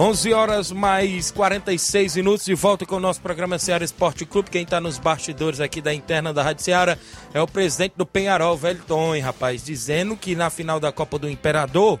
[0.00, 4.48] 11 horas mais 46 minutos de volta com o nosso programa Ceará Esporte Clube.
[4.48, 6.96] Quem está nos bastidores aqui da interna da Rádio Ceará
[7.34, 11.98] é o presidente do Penharol, Velton, rapaz, dizendo que na final da Copa do Imperador,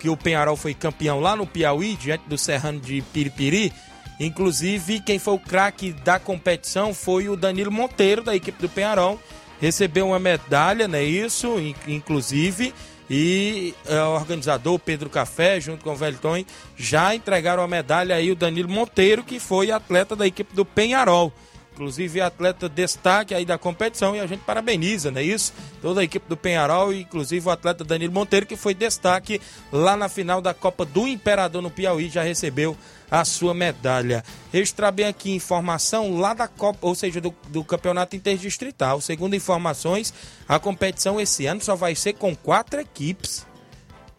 [0.00, 3.72] que o Penharol foi campeão lá no Piauí, diante do Serrano de Piripiri.
[4.18, 9.20] Inclusive, quem foi o craque da competição foi o Danilo Monteiro, da equipe do Penharol.
[9.60, 11.60] Recebeu uma medalha, não é isso?
[11.60, 12.74] In- Inclusive.
[13.08, 16.44] E é, o organizador Pedro Café, junto com o Velton,
[16.76, 21.32] já entregaram a medalha aí o Danilo Monteiro, que foi atleta da equipe do Penharol.
[21.72, 25.52] Inclusive atleta destaque aí da competição e a gente parabeniza, não é isso?
[25.82, 29.40] Toda a equipe do Penharol inclusive o atleta Danilo Monteiro, que foi destaque
[29.70, 32.74] lá na final da Copa do Imperador no Piauí, já recebeu
[33.10, 34.24] a sua medalha.
[34.52, 39.00] Registrar bem aqui informação lá da Copa, ou seja, do, do Campeonato Interdistrital.
[39.00, 40.12] Segundo informações,
[40.48, 43.46] a competição esse ano só vai ser com quatro equipes.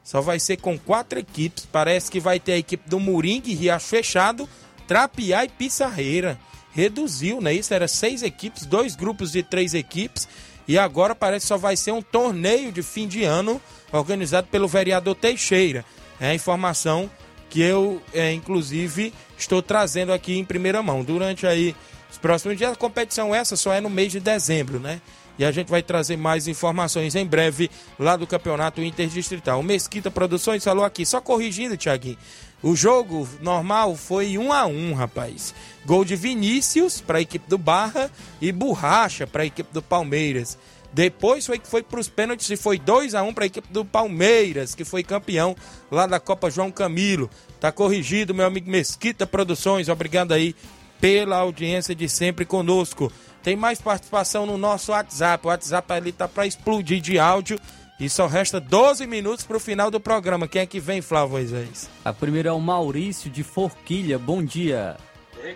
[0.04, 1.68] Só vai ser com quatro equipes.
[1.70, 4.48] Parece que vai ter a equipe do Moringue, Riacho Fechado,
[4.88, 6.40] Trapiá e Pissarreira.
[6.72, 7.54] Reduziu, né?
[7.54, 10.28] Isso era seis equipes, dois grupos de três equipes.
[10.68, 13.62] E agora parece que só vai ser um torneio de fim de ano
[13.92, 15.84] organizado pelo vereador Teixeira.
[16.20, 17.10] É a informação
[17.50, 21.04] que eu, é, inclusive, estou trazendo aqui em primeira mão.
[21.04, 21.76] Durante aí
[22.10, 25.02] os próximos dias, a competição essa só é no mês de dezembro, né?
[25.39, 27.70] E a gente vai trazer mais informações em breve
[28.00, 29.60] lá do Campeonato Interdistrital.
[29.60, 32.18] O Mesquita Produções falou aqui, só corrigindo, Tiaguinho.
[32.64, 35.54] O jogo normal foi 1 a 1 rapaz.
[35.86, 38.10] Gol de Vinícius para a equipe do Barra
[38.41, 40.58] e Borracha para a equipe do Palmeiras.
[40.98, 43.72] Depois foi que foi para os pênaltis e foi 2 a 1 para a equipe
[43.72, 45.56] do Palmeiras, que foi campeão
[45.91, 47.30] lá da Copa João Camilo.
[47.60, 49.89] Tá corrigido, meu amigo Mesquita Produções.
[49.89, 50.56] Obrigado aí
[51.00, 53.12] pela audiência de sempre conosco.
[53.43, 55.45] Tem mais participação no nosso WhatsApp.
[55.45, 57.60] O WhatsApp ali tá para explodir de áudio.
[58.00, 60.48] E só resta 12 minutos para o final do programa.
[60.48, 61.88] Quem é que vem, Flávio Moisés?
[62.04, 64.18] A primeira é o Maurício de Forquilha.
[64.18, 64.98] Bom dia.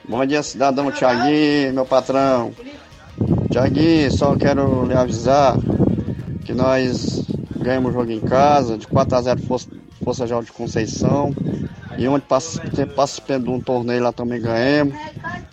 [0.07, 2.53] Bom dia, cidadão Tiaguinho, meu patrão.
[3.51, 5.57] Tiaguinho, só quero lhe avisar
[6.45, 7.25] que nós
[7.57, 9.69] ganhamos o jogo em casa, de 4 a 0 Força,
[10.03, 11.33] Força Jovem de Conceição.
[11.97, 14.95] E onde participando de um torneio lá também ganhamos.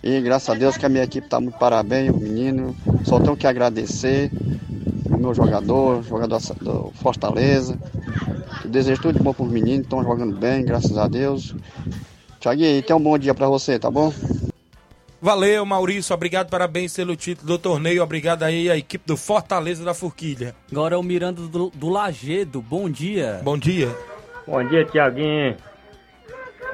[0.01, 2.75] E graças a Deus que a minha equipe está muito parabéns, o menino.
[3.03, 4.31] Só tenho que agradecer
[5.05, 7.77] o meu jogador, jogador do Fortaleza.
[8.63, 11.55] Eu desejo tudo de bom para os meninos, estão jogando bem, graças a Deus.
[12.39, 14.13] Tiaguinho, tenha um bom dia para você, tá bom?
[15.21, 16.13] Valeu, Maurício.
[16.13, 18.01] Obrigado, parabéns pelo título do torneio.
[18.01, 20.55] Obrigado aí à equipe do Fortaleza da Forquilha.
[20.71, 22.61] Agora é o Miranda do, do Lagedo.
[22.61, 23.41] Bom dia.
[23.43, 23.93] Bom dia.
[24.47, 25.57] Bom dia, Tiaguinho.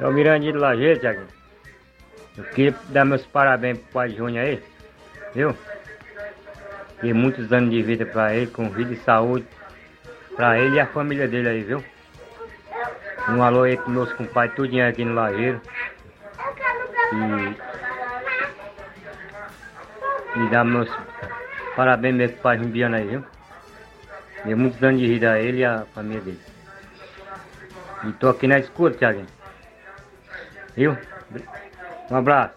[0.00, 1.26] É o Mirandinho do Lajeiro, Tiaguinho.
[2.36, 4.62] Eu queria dar meus parabéns pro pai Júnior aí,
[5.34, 5.56] viu?
[7.02, 9.46] E muitos anos de vida pra ele, com vida e saúde.
[10.36, 11.82] Pra ele e a família dele aí, viu?
[13.28, 15.60] Um alô aí pros meus compadres, tudinho aqui no Lajeiro.
[17.12, 17.75] E.
[20.36, 20.88] E dar meus
[21.74, 23.24] parabéns mesmo pro pai Jumbiano aí, viu?
[24.44, 26.40] E muitos anos de vida a ele e a família dele.
[28.04, 29.26] E tô aqui na escuta, Tiaguinho.
[30.76, 30.96] Viu?
[32.10, 32.54] Um abraço.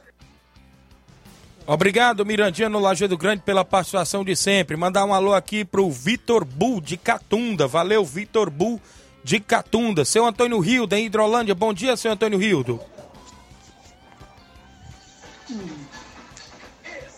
[1.65, 4.75] Obrigado, Mirandinha no Lajeado Grande, pela participação de sempre.
[4.75, 7.67] Mandar um alô aqui pro Vitor Bull de Catunda.
[7.67, 8.81] Valeu, Vitor Bull
[9.23, 10.03] de Catunda.
[10.03, 11.53] Seu Antônio Rildo, em Hidrolândia.
[11.55, 12.79] Bom dia, seu Antônio Rildo.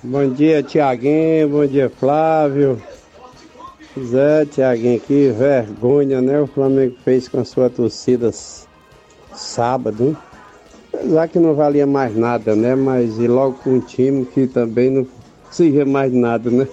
[0.03, 1.47] Bom dia, Tiaguinho.
[1.47, 2.81] Bom dia, Flávio.
[4.03, 6.41] Zé, Tiaguinho, que vergonha, né?
[6.41, 8.31] O Flamengo fez com a sua torcida
[9.31, 10.17] sábado.
[10.91, 12.73] Apesar que não valia mais nada, né?
[12.73, 15.05] Mas e logo com um time que também não
[15.51, 16.67] servia mais nada, né?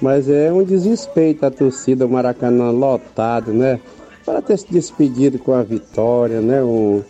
[0.00, 3.78] Mas é um desrespeito a torcida, o Maracanã lotado, né?
[4.24, 6.62] Para ter se despedido com a vitória, né?
[6.62, 7.02] Um,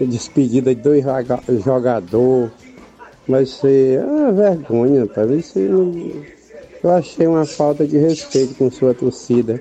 [0.00, 1.04] despedida de dois
[1.64, 2.65] jogadores.
[3.26, 9.60] Mas é uma vergonha, para isso eu achei uma falta de respeito com sua torcida.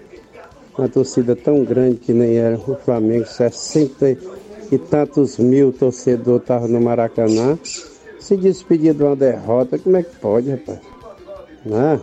[0.78, 4.18] Uma torcida tão grande que nem era o Flamengo, 60
[4.72, 7.57] e tantos mil torcedores estavam no Maracanã.
[8.20, 10.80] Se despedir de uma derrota, como é que pode, rapaz?
[11.66, 11.99] Né?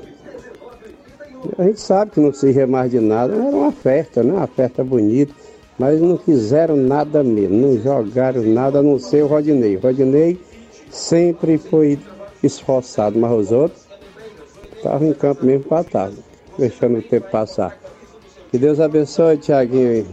[1.58, 4.32] A gente sabe que não se mais de nada, era uma festa, né?
[4.32, 5.34] Uma festa bonita,
[5.78, 9.76] mas não fizeram nada mesmo, não jogaram nada a não ser o Rodinei.
[9.76, 10.38] Rodinei
[10.92, 11.98] sempre foi
[12.42, 13.82] esforçado, mas os outros
[14.76, 16.18] estavam em campo mesmo empatados,
[16.58, 17.78] deixando o tempo passar.
[18.50, 20.06] Que Deus abençoe, Tiaguinho.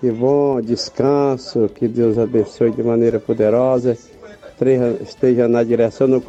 [0.00, 3.96] Que bom descanso, que Deus abençoe de maneira poderosa,
[5.00, 6.20] esteja na direção, no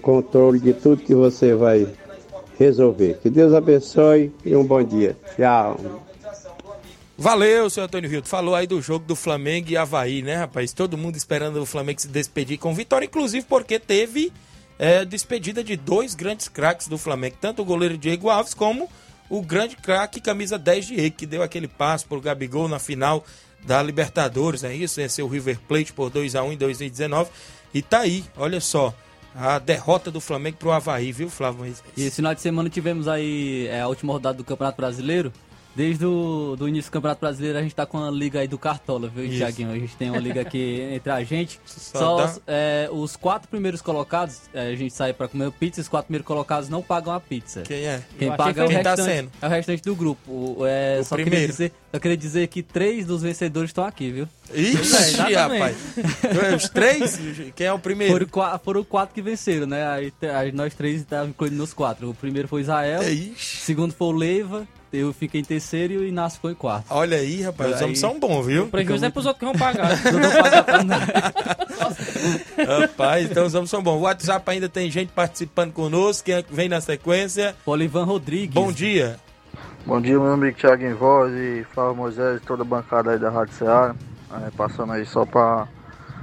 [0.00, 1.86] controle de tudo que você vai
[2.58, 3.18] resolver.
[3.22, 5.16] Que Deus abençoe e um bom dia.
[5.36, 5.76] Tchau.
[7.18, 8.22] Valeu, seu Antônio Rio.
[8.24, 10.72] Falou aí do jogo do Flamengo e Havaí, né, rapaz?
[10.72, 14.30] Todo mundo esperando o Flamengo se despedir com vitória, inclusive porque teve
[14.78, 18.88] é, despedida de dois grandes craques do Flamengo, tanto o goleiro Diego Alves como
[19.30, 23.24] o grande craque camisa 10 de que deu aquele passo pro Gabigol na final
[23.64, 24.96] da Libertadores, é isso?
[24.96, 27.30] Venceu o River Plate por 2 a 1 em 2019
[27.72, 28.94] e tá aí, olha só,
[29.34, 31.74] a derrota do Flamengo pro Havaí, viu, Flávio?
[31.96, 35.32] E esse final de semana tivemos aí é, a última rodada do Campeonato Brasileiro.
[35.76, 38.56] Desde o do início do Campeonato Brasileiro a gente tá com a liga aí do
[38.56, 39.28] Cartola, viu.
[39.28, 39.70] Thiaguinho?
[39.70, 41.60] A gente tem uma liga aqui entre a gente.
[41.66, 45.88] Só, Só é, os quatro primeiros colocados, é, a gente sai para comer pizza, os
[45.88, 47.60] quatro primeiros colocados não pagam a pizza.
[47.60, 48.02] Quem é?
[48.18, 49.30] Quem paga é o, restante, tá sendo?
[49.42, 50.66] é o restante do grupo.
[50.66, 51.40] É, o só, primeiro.
[51.40, 54.28] Queria dizer, só queria dizer que três dos vencedores estão aqui, viu?
[54.54, 55.76] Ixi, é, rapaz.
[56.56, 57.20] Os três?
[57.54, 58.14] Quem é o primeiro?
[58.14, 59.86] Foram, quatro, foram quatro que venceram, né?
[59.86, 62.08] Aí, nós três estávamos incluindo nos quatro.
[62.08, 66.04] O primeiro foi Israel, o segundo foi o Leiva, eu fiquei em terceiro e o
[66.04, 66.86] Inácio foi em quarto.
[66.90, 68.64] Olha aí, rapaz, os homens são bons, viu?
[68.64, 69.90] O prejuízo é pros outros que vão pagar.
[72.80, 73.96] Rapaz, então os homens são bons.
[73.96, 76.24] O WhatsApp ainda tem gente participando conosco.
[76.24, 77.54] Quem é que vem na sequência?
[77.64, 78.54] Olivan Rodrigues.
[78.54, 79.16] Bom dia.
[79.84, 83.30] Bom dia, meu amigo Thiago em voz e Flávio Moisés, toda a bancada aí da
[83.30, 83.94] Rádio Ceará.
[84.44, 85.68] É, passando aí só para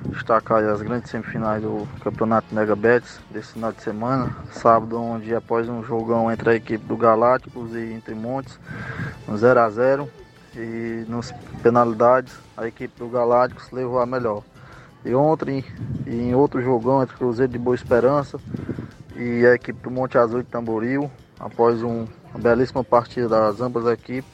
[0.10, 4.36] destacar as grandes semifinais do Campeonato Mega Bets desse final de semana.
[4.52, 8.60] Sábado, onde após um jogão entre a equipe do Galácticos e Entre Montes,
[9.28, 10.10] um 0 a 0
[10.56, 14.44] E nas penalidades, a equipe do Galácticos levou a melhor.
[15.06, 15.66] E ontem,
[16.08, 18.40] em outro jogão entre Cruzeiro de Boa Esperança
[19.16, 23.86] e a equipe do Monte Azul de Tamboril, após um, uma belíssima partida das ambas
[23.86, 24.32] equipes,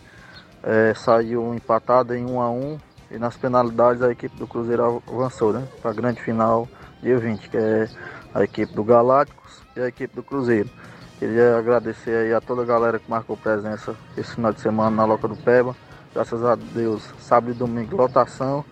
[0.62, 2.80] é, saiu empatada em 1 a 1
[3.12, 6.68] e nas penalidades a equipe do Cruzeiro avançou né, para a grande final
[7.02, 7.88] dia 20, que é
[8.34, 10.70] a equipe do Galácticos e a equipe do Cruzeiro.
[11.18, 15.06] Queria agradecer aí a toda a galera que marcou presença esse final de semana na
[15.06, 15.76] Loca do Peba.
[16.14, 18.64] Graças a Deus, sábado e domingo, lotação.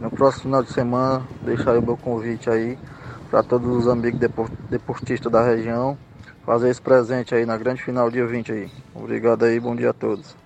[0.00, 2.78] No próximo final de semana, deixa aí o meu convite aí
[3.30, 4.20] para todos os amigos
[4.68, 5.96] deportistas da região
[6.44, 8.70] fazer esse presente aí na grande final dia 20 aí.
[8.94, 10.41] Obrigado aí, bom dia a todos.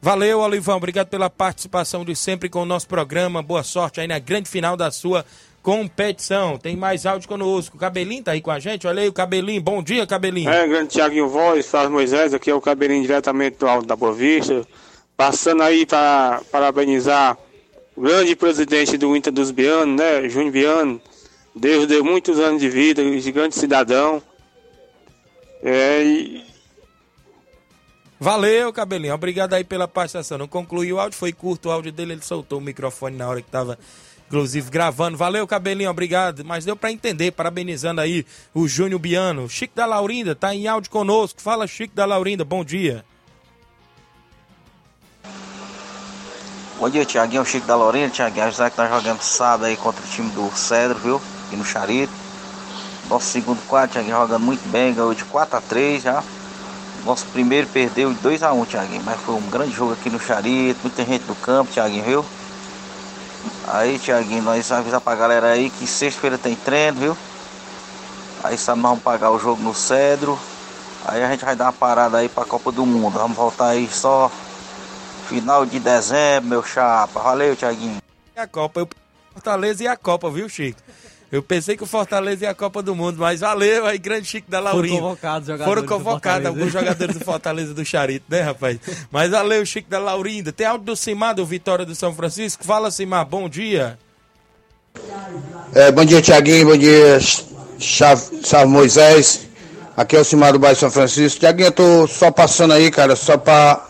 [0.00, 0.76] Valeu, Olivão.
[0.76, 3.42] Obrigado pela participação de sempre com o nosso programa.
[3.42, 5.24] Boa sorte aí na grande final da sua
[5.60, 6.56] competição.
[6.56, 7.76] Tem mais áudio conosco.
[7.76, 8.86] O Cabelinho tá aí com a gente.
[8.86, 9.60] Olha aí o Cabelinho.
[9.60, 10.48] Bom dia, Cabelinho.
[10.48, 14.12] É, grande Tiaguinho Voz, Flávio Moisés, aqui é o Cabelinho diretamente do Alto da Boa
[14.12, 14.64] Vista.
[15.16, 17.36] Passando aí para parabenizar
[17.96, 21.00] o grande presidente do Inter dos Bianos, né, Júnior Biano.
[21.56, 24.22] Deus deu muitos anos de vida, gigante cidadão.
[25.60, 26.04] É,
[28.20, 29.14] Valeu, Cabelinho.
[29.14, 30.38] Obrigado aí pela participação.
[30.38, 33.40] Não concluiu o áudio, foi curto o áudio dele, ele soltou o microfone na hora
[33.40, 33.78] que estava,
[34.26, 35.16] inclusive, gravando.
[35.16, 36.44] Valeu, Cabelinho, obrigado.
[36.44, 39.48] Mas deu para entender, parabenizando aí o Júnior Biano.
[39.48, 41.40] Chico da Laurinda tá em áudio conosco.
[41.40, 43.04] Fala, Chico da Laurinda, bom dia.
[46.80, 48.10] Bom dia, Tiaguinho, Chico da Laurinda.
[48.10, 51.22] Tiaguinho, avisar que nós jogamos sábado aí contra o time do Cedro, viu?
[51.46, 52.12] Aqui no Charito.
[53.08, 56.22] Nosso segundo quadro, Tiaguinho, jogando muito bem, ganhou de 4 a 3 já.
[57.08, 59.02] Nosso primeiro perdeu de 2 a 1 Thiaguinho.
[59.02, 60.80] Mas foi um grande jogo aqui no Charito.
[60.82, 62.26] Muita gente no campo, Thiaguinho, viu?
[63.66, 67.18] Aí, Thiaguinho, nós avisar pra galera aí que sexta-feira tem treino, viu?
[68.44, 70.38] Aí sabe, nós vamos pagar o jogo no Cedro.
[71.06, 73.14] Aí a gente vai dar uma parada aí pra Copa do Mundo.
[73.14, 74.30] Vamos voltar aí só
[75.28, 77.20] final de dezembro, meu chapa.
[77.20, 78.02] Valeu, Thiaguinho.
[78.36, 78.88] E a Copa, eu
[79.32, 80.78] Fortaleza e a Copa, viu, Chico?
[81.30, 84.50] Eu pensei que o Fortaleza ia a Copa do Mundo, mas valeu aí, grande Chico
[84.50, 84.94] da Laurinha.
[84.94, 88.78] Foram convocados jogadores Foram convocados do alguns jogadores do Fortaleza do Charito, né, rapaz?
[89.10, 90.52] Mas valeu, Chico da Laurinda.
[90.52, 92.64] Tem áudio do Simar, do Vitória do São Francisco?
[92.64, 93.98] Fala, Simar, bom dia.
[95.74, 96.66] É, bom dia, Tiaguinho.
[96.66, 97.18] Bom dia,
[97.78, 99.46] Chave, Salve Moisés.
[99.94, 101.40] Aqui é o Simar do bairro São Francisco.
[101.40, 103.86] Tiaguinho, eu tô só passando aí, cara, só pra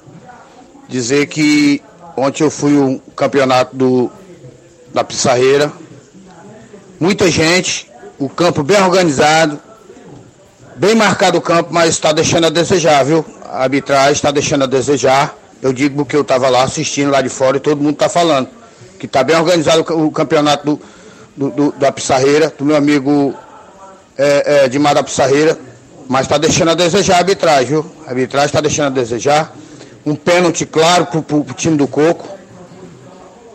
[0.88, 1.80] dizer que
[2.16, 4.10] ontem eu fui o campeonato do,
[4.92, 5.72] da Pissarreira.
[7.00, 7.88] Muita gente,
[8.18, 9.60] o campo bem organizado,
[10.74, 13.24] bem marcado o campo, mas está deixando a desejar, viu?
[13.44, 15.36] A arbitragem está deixando a desejar.
[15.62, 18.48] Eu digo porque eu estava lá assistindo lá de fora e todo mundo está falando.
[18.98, 20.80] Que está bem organizado o, campeonato do,
[21.36, 23.32] do, do, da Pissarreira, do meu amigo
[24.16, 25.56] é, é, de Mar da Pissarreira,
[26.08, 27.86] mas está deixando a desejar a arbitragem, viu?
[28.06, 29.54] A arbitragem está deixando a desejar.
[30.04, 32.26] Um pênalti claro para o time do Coco.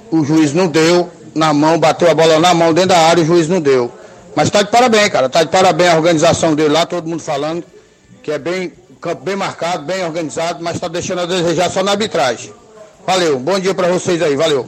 [0.10, 3.26] O juiz não deu na mão, bateu a bola na mão dentro da área, o
[3.26, 3.92] juiz não deu.
[4.36, 5.30] Mas tá de parabéns, cara.
[5.30, 7.64] Tá de parabéns a organização dele lá, todo mundo falando
[8.24, 8.72] que é bem
[9.04, 12.54] campo bem marcado, bem organizado, mas tá deixando a desejar só na arbitragem.
[13.06, 14.66] Valeu, bom dia para vocês aí, valeu.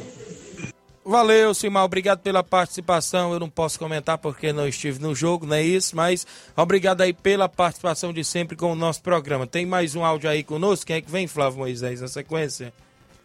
[1.06, 3.32] Valeu, Simar, obrigado pela participação.
[3.32, 7.14] Eu não posso comentar porque não estive no jogo, não é isso, mas obrigado aí
[7.14, 9.48] pela participação de sempre com o nosso programa.
[9.48, 10.88] Tem mais um áudio aí conosco?
[10.88, 12.74] Quem é que vem, Flávio Moisés, na sequência?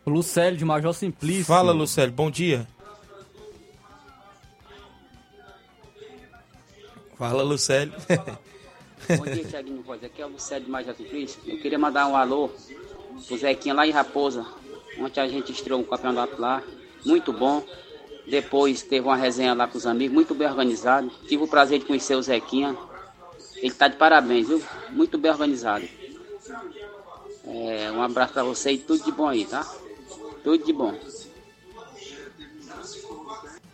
[0.07, 1.47] Lucélio de Major Simplício.
[1.47, 2.68] Fala, Lucélio, bom dia.
[7.21, 7.93] Fala, Lucélio.
[9.18, 10.03] Bom dia, Tiaguinho Voz.
[10.03, 11.39] Aqui é o Lucélio de Major Simplício.
[11.47, 12.49] Eu queria mandar um alô
[13.27, 14.47] pro Zequinha lá em Raposa.
[14.99, 16.62] Ontem a gente estreou um campeonato lá,
[17.05, 17.62] muito bom.
[18.27, 21.11] Depois teve uma resenha lá com os amigos, muito bem organizado.
[21.29, 22.75] Tive o prazer de conhecer o Zequinha.
[23.57, 24.62] Ele tá de parabéns, viu?
[24.89, 25.87] Muito bem organizado.
[27.45, 29.71] É, um abraço pra você e tudo de bom aí, tá?
[30.43, 30.99] Tudo de bom.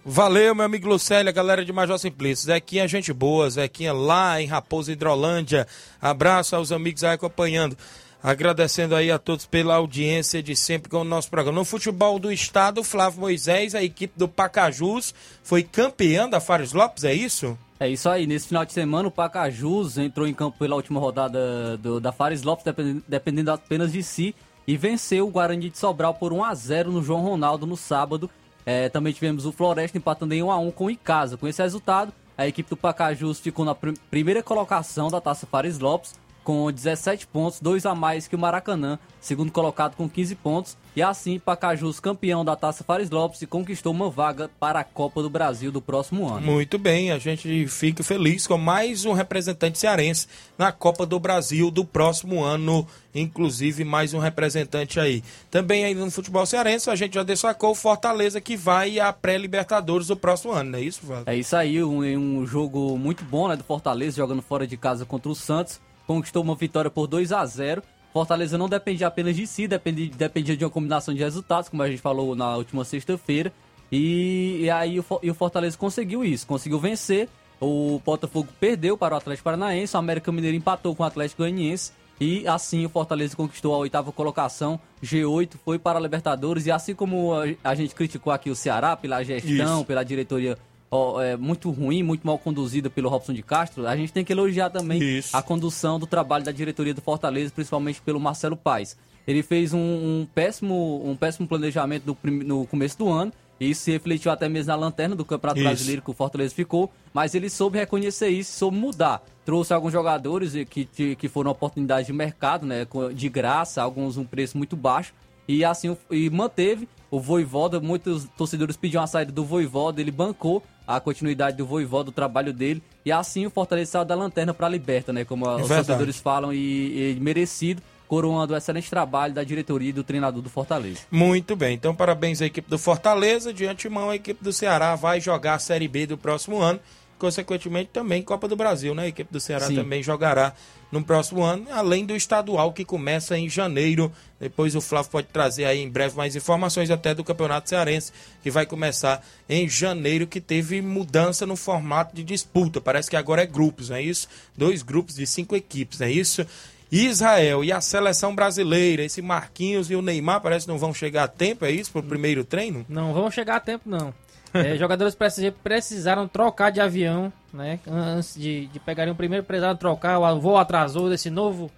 [0.08, 2.46] Valeu, meu amigo Lucélio, a galera de Major Simplício.
[2.46, 5.66] Zequinha, gente boa, Zequinha lá em Raposa Hidrolândia.
[6.00, 7.76] Abraço aos amigos aí acompanhando.
[8.22, 11.58] Agradecendo aí a todos pela audiência de sempre com o nosso programa.
[11.58, 17.02] No futebol do estado, Flávio Moisés, a equipe do Pacajus, foi campeã da Fares Lopes,
[17.02, 17.58] é isso?
[17.80, 21.76] É isso aí, nesse final de semana o Pacajus entrou em campo pela última rodada
[21.78, 24.36] do, da Fares Lopes, dependendo, dependendo apenas de si,
[24.68, 28.30] e venceu o Guarani de Sobral por 1 a 0 no João Ronaldo no sábado.
[28.66, 31.36] É, também tivemos o Floresta empatando em 1 a 1 com o Icasa.
[31.36, 35.78] Com esse resultado, a equipe do Pacajus ficou na pr primeira colocação da Taça Fares
[35.78, 36.14] Lopes
[36.46, 40.76] com 17 pontos, dois a mais que o Maracanã, segundo colocado com 15 pontos.
[40.94, 45.20] E assim, Pacajus, campeão da Taça Fares Lopes, e conquistou uma vaga para a Copa
[45.20, 46.46] do Brasil do próximo ano.
[46.46, 51.68] Muito bem, a gente fica feliz com mais um representante cearense na Copa do Brasil
[51.68, 55.24] do próximo ano, inclusive mais um representante aí.
[55.50, 60.06] Também ainda no futebol cearense, a gente já destacou o Fortaleza que vai à pré-Libertadores
[60.06, 61.28] do próximo ano, não é isso, Valdo?
[61.28, 65.04] É isso aí, um, um jogo muito bom né, do Fortaleza, jogando fora de casa
[65.04, 67.82] contra o Santos conquistou uma vitória por 2 a 0
[68.16, 71.90] Fortaleza não dependia apenas de si, dependia, dependia de uma combinação de resultados, como a
[71.90, 73.52] gente falou na última sexta-feira.
[73.92, 77.28] E, e, aí o, e o Fortaleza conseguiu isso, conseguiu vencer.
[77.60, 81.92] O Botafogo perdeu para o Atlético Paranaense, o América Mineiro empatou com o Atlético Goianiense.
[82.18, 86.64] E assim o Fortaleza conquistou a oitava colocação, G8 foi para a Libertadores.
[86.64, 89.84] E assim como a, a gente criticou aqui o Ceará pela gestão, isso.
[89.84, 90.56] pela diretoria
[90.90, 94.32] ó, é, muito ruim, muito mal conduzida pelo Robson de Castro, a gente tem que
[94.32, 95.36] elogiar também Isso.
[95.36, 98.96] a condução do trabalho da diretoria do Fortaleza, principalmente pelo Marcelo Paes.
[99.26, 103.82] Ele fez um, um péssimo, um péssimo planejamento do, no começo do ano, e isso
[103.82, 105.68] se refletiu até mesmo na lanterna do Campeonato isso.
[105.68, 109.22] Brasileiro que o Fortaleza ficou, mas ele soube reconhecer isso, soube mudar.
[109.44, 110.84] Trouxe alguns jogadores que,
[111.16, 115.12] que foram oportunidades de mercado, né, de graça, alguns um preço muito baixo,
[115.48, 120.62] e assim e manteve o Voivoda, muitos torcedores pediam a saída do Voivoda, ele bancou
[120.86, 124.66] a continuidade do Voivoda, do trabalho dele, e assim o Fortaleza saiu da lanterna para
[124.66, 129.34] a liberta, né, como é os torcedores falam, e, e merecido, coroando o excelente trabalho
[129.34, 131.00] da diretoria e do treinador do Fortaleza.
[131.10, 135.20] Muito bem, então parabéns à equipe do Fortaleza, de antemão a equipe do Ceará vai
[135.20, 136.78] jogar a Série B do próximo ano,
[137.18, 139.04] consequentemente também Copa do Brasil, né?
[139.04, 139.76] A equipe do Ceará Sim.
[139.76, 140.52] também jogará
[140.90, 144.12] no próximo ano, além do estadual que começa em janeiro.
[144.38, 148.12] Depois o Flávio pode trazer aí em breve mais informações até do Campeonato Cearense,
[148.42, 152.80] que vai começar em janeiro, que teve mudança no formato de disputa.
[152.80, 154.28] Parece que agora é grupos, não é isso?
[154.56, 156.46] Dois grupos de cinco equipes, não é isso?
[156.90, 161.24] Israel e a seleção brasileira, esse Marquinhos e o Neymar parece que não vão chegar
[161.24, 162.86] a tempo, é isso, para o primeiro treino?
[162.88, 164.14] Não vão chegar a tempo, não.
[164.54, 165.14] É, jogadores
[165.62, 167.78] precisaram trocar de avião, né?
[167.86, 170.18] Antes de, de pegarem o primeiro, precisaram trocar.
[170.18, 171.70] O voo atrasou desse novo,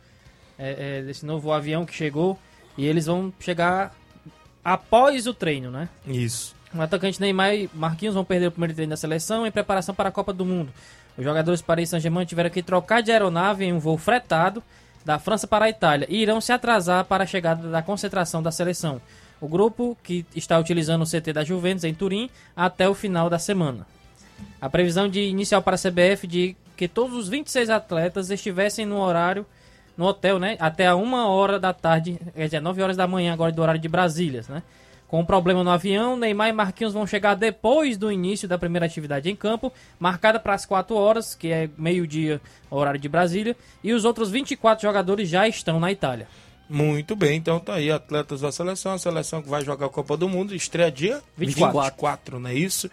[0.56, 2.38] é, é, desse novo avião que chegou.
[2.76, 3.92] E eles vão chegar
[4.64, 5.88] após o treino, né?
[6.06, 6.54] Isso.
[6.74, 10.10] O atacante Neymar e Marquinhos vão perder o primeiro treino da seleção em preparação para
[10.10, 10.72] a Copa do Mundo.
[11.16, 14.62] Os jogadores Paris Saint-Germain tiveram que trocar de aeronave em um voo fretado
[15.04, 18.52] da França para a Itália e irão se atrasar para a chegada da concentração da
[18.52, 19.00] seleção
[19.40, 23.38] o grupo que está utilizando o CT da Juventus em Turim até o final da
[23.38, 23.86] semana.
[24.60, 28.98] A previsão de inicial para a CBF de que todos os 26 atletas estivessem no
[28.98, 29.44] horário
[29.96, 33.32] no hotel, né, até a uma hora da tarde, quer dizer, 9 horas da manhã
[33.32, 34.62] agora do horário de Brasília, né?
[35.08, 38.86] Com um problema no avião, Neymar e Marquinhos vão chegar depois do início da primeira
[38.86, 43.92] atividade em campo, marcada para as 4 horas, que é meio-dia, horário de Brasília, e
[43.92, 46.28] os outros 24 jogadores já estão na Itália.
[46.68, 50.16] Muito bem, então tá aí, atletas da seleção, a seleção que vai jogar a Copa
[50.16, 52.90] do Mundo, estreia dia 24, 24 não é isso?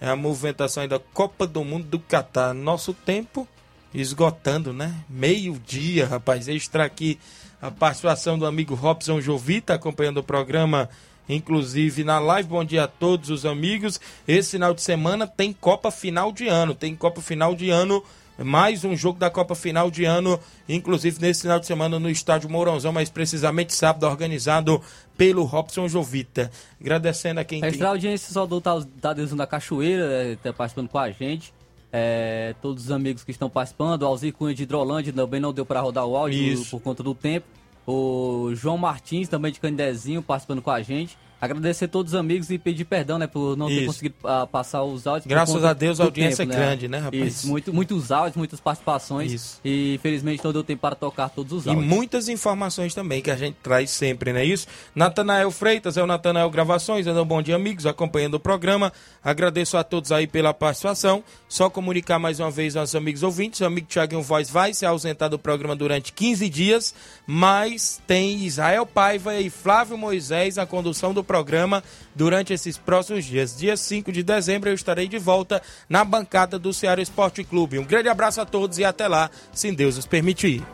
[0.00, 2.54] É a movimentação aí da Copa do Mundo do Catar.
[2.54, 3.46] Nosso tempo
[3.92, 4.94] esgotando, né?
[5.08, 6.48] Meio-dia, rapaz.
[6.48, 7.18] Extra aqui
[7.60, 10.88] a participação do amigo Robson Jovita acompanhando o programa,
[11.28, 12.48] inclusive na live.
[12.48, 14.00] Bom dia a todos os amigos.
[14.26, 16.74] Esse final de semana tem Copa Final de Ano.
[16.74, 18.02] Tem Copa Final de Ano
[18.44, 22.48] mais um jogo da Copa Final de ano, inclusive nesse final de semana no estádio
[22.48, 24.80] Mourãozão, mais precisamente sábado, organizado
[25.16, 26.50] pelo Robson Jovita.
[26.80, 27.86] Agradecendo a quem Extra tem...
[27.88, 31.52] audiência só do Tadeuzinho da Cachoeira, está participando com a gente.
[31.92, 35.64] É, todos os amigos que estão participando, o Alzir Cunha de Hidrolândia também não deu
[35.64, 37.46] para rodar o áudio por, por conta do tempo.
[37.86, 41.16] O João Martins, também de Candezinho, participando com a gente.
[41.40, 43.78] Agradecer a todos os amigos e pedir perdão, né, por não Isso.
[43.78, 45.26] ter conseguido uh, passar os áudios.
[45.26, 47.22] Graças a Deus a audiência tempo, é grande, né, rapaz?
[47.22, 49.32] Isso, muito, muitos áudios, muitas participações.
[49.32, 49.60] Isso.
[49.64, 51.84] E infelizmente não deu tempo para tocar todos os áudios.
[51.84, 54.66] E muitas informações também que a gente traz sempre, não é isso?
[54.94, 58.92] Natanael Freitas é o Natanael Gravações, é um bom dia, amigos, acompanhando o programa.
[59.22, 61.22] Agradeço a todos aí pela participação.
[61.48, 65.30] Só comunicar mais uma vez aos amigos ouvintes, o amigo Thiago Voz vai se ausentar
[65.30, 66.94] do programa durante 15 dias,
[67.26, 73.56] mas tem Israel Paiva e Flávio Moisés na condução do programa durante esses próximos dias.
[73.56, 77.78] Dia 5 de dezembro eu estarei de volta na bancada do Ceará Esporte Clube.
[77.78, 80.64] Um grande abraço a todos e até lá, se Deus nos permitir.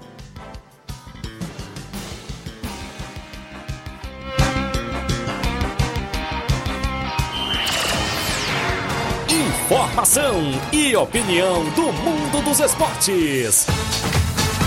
[9.29, 10.41] Informação
[10.73, 13.67] e opinião do mundo dos esportes.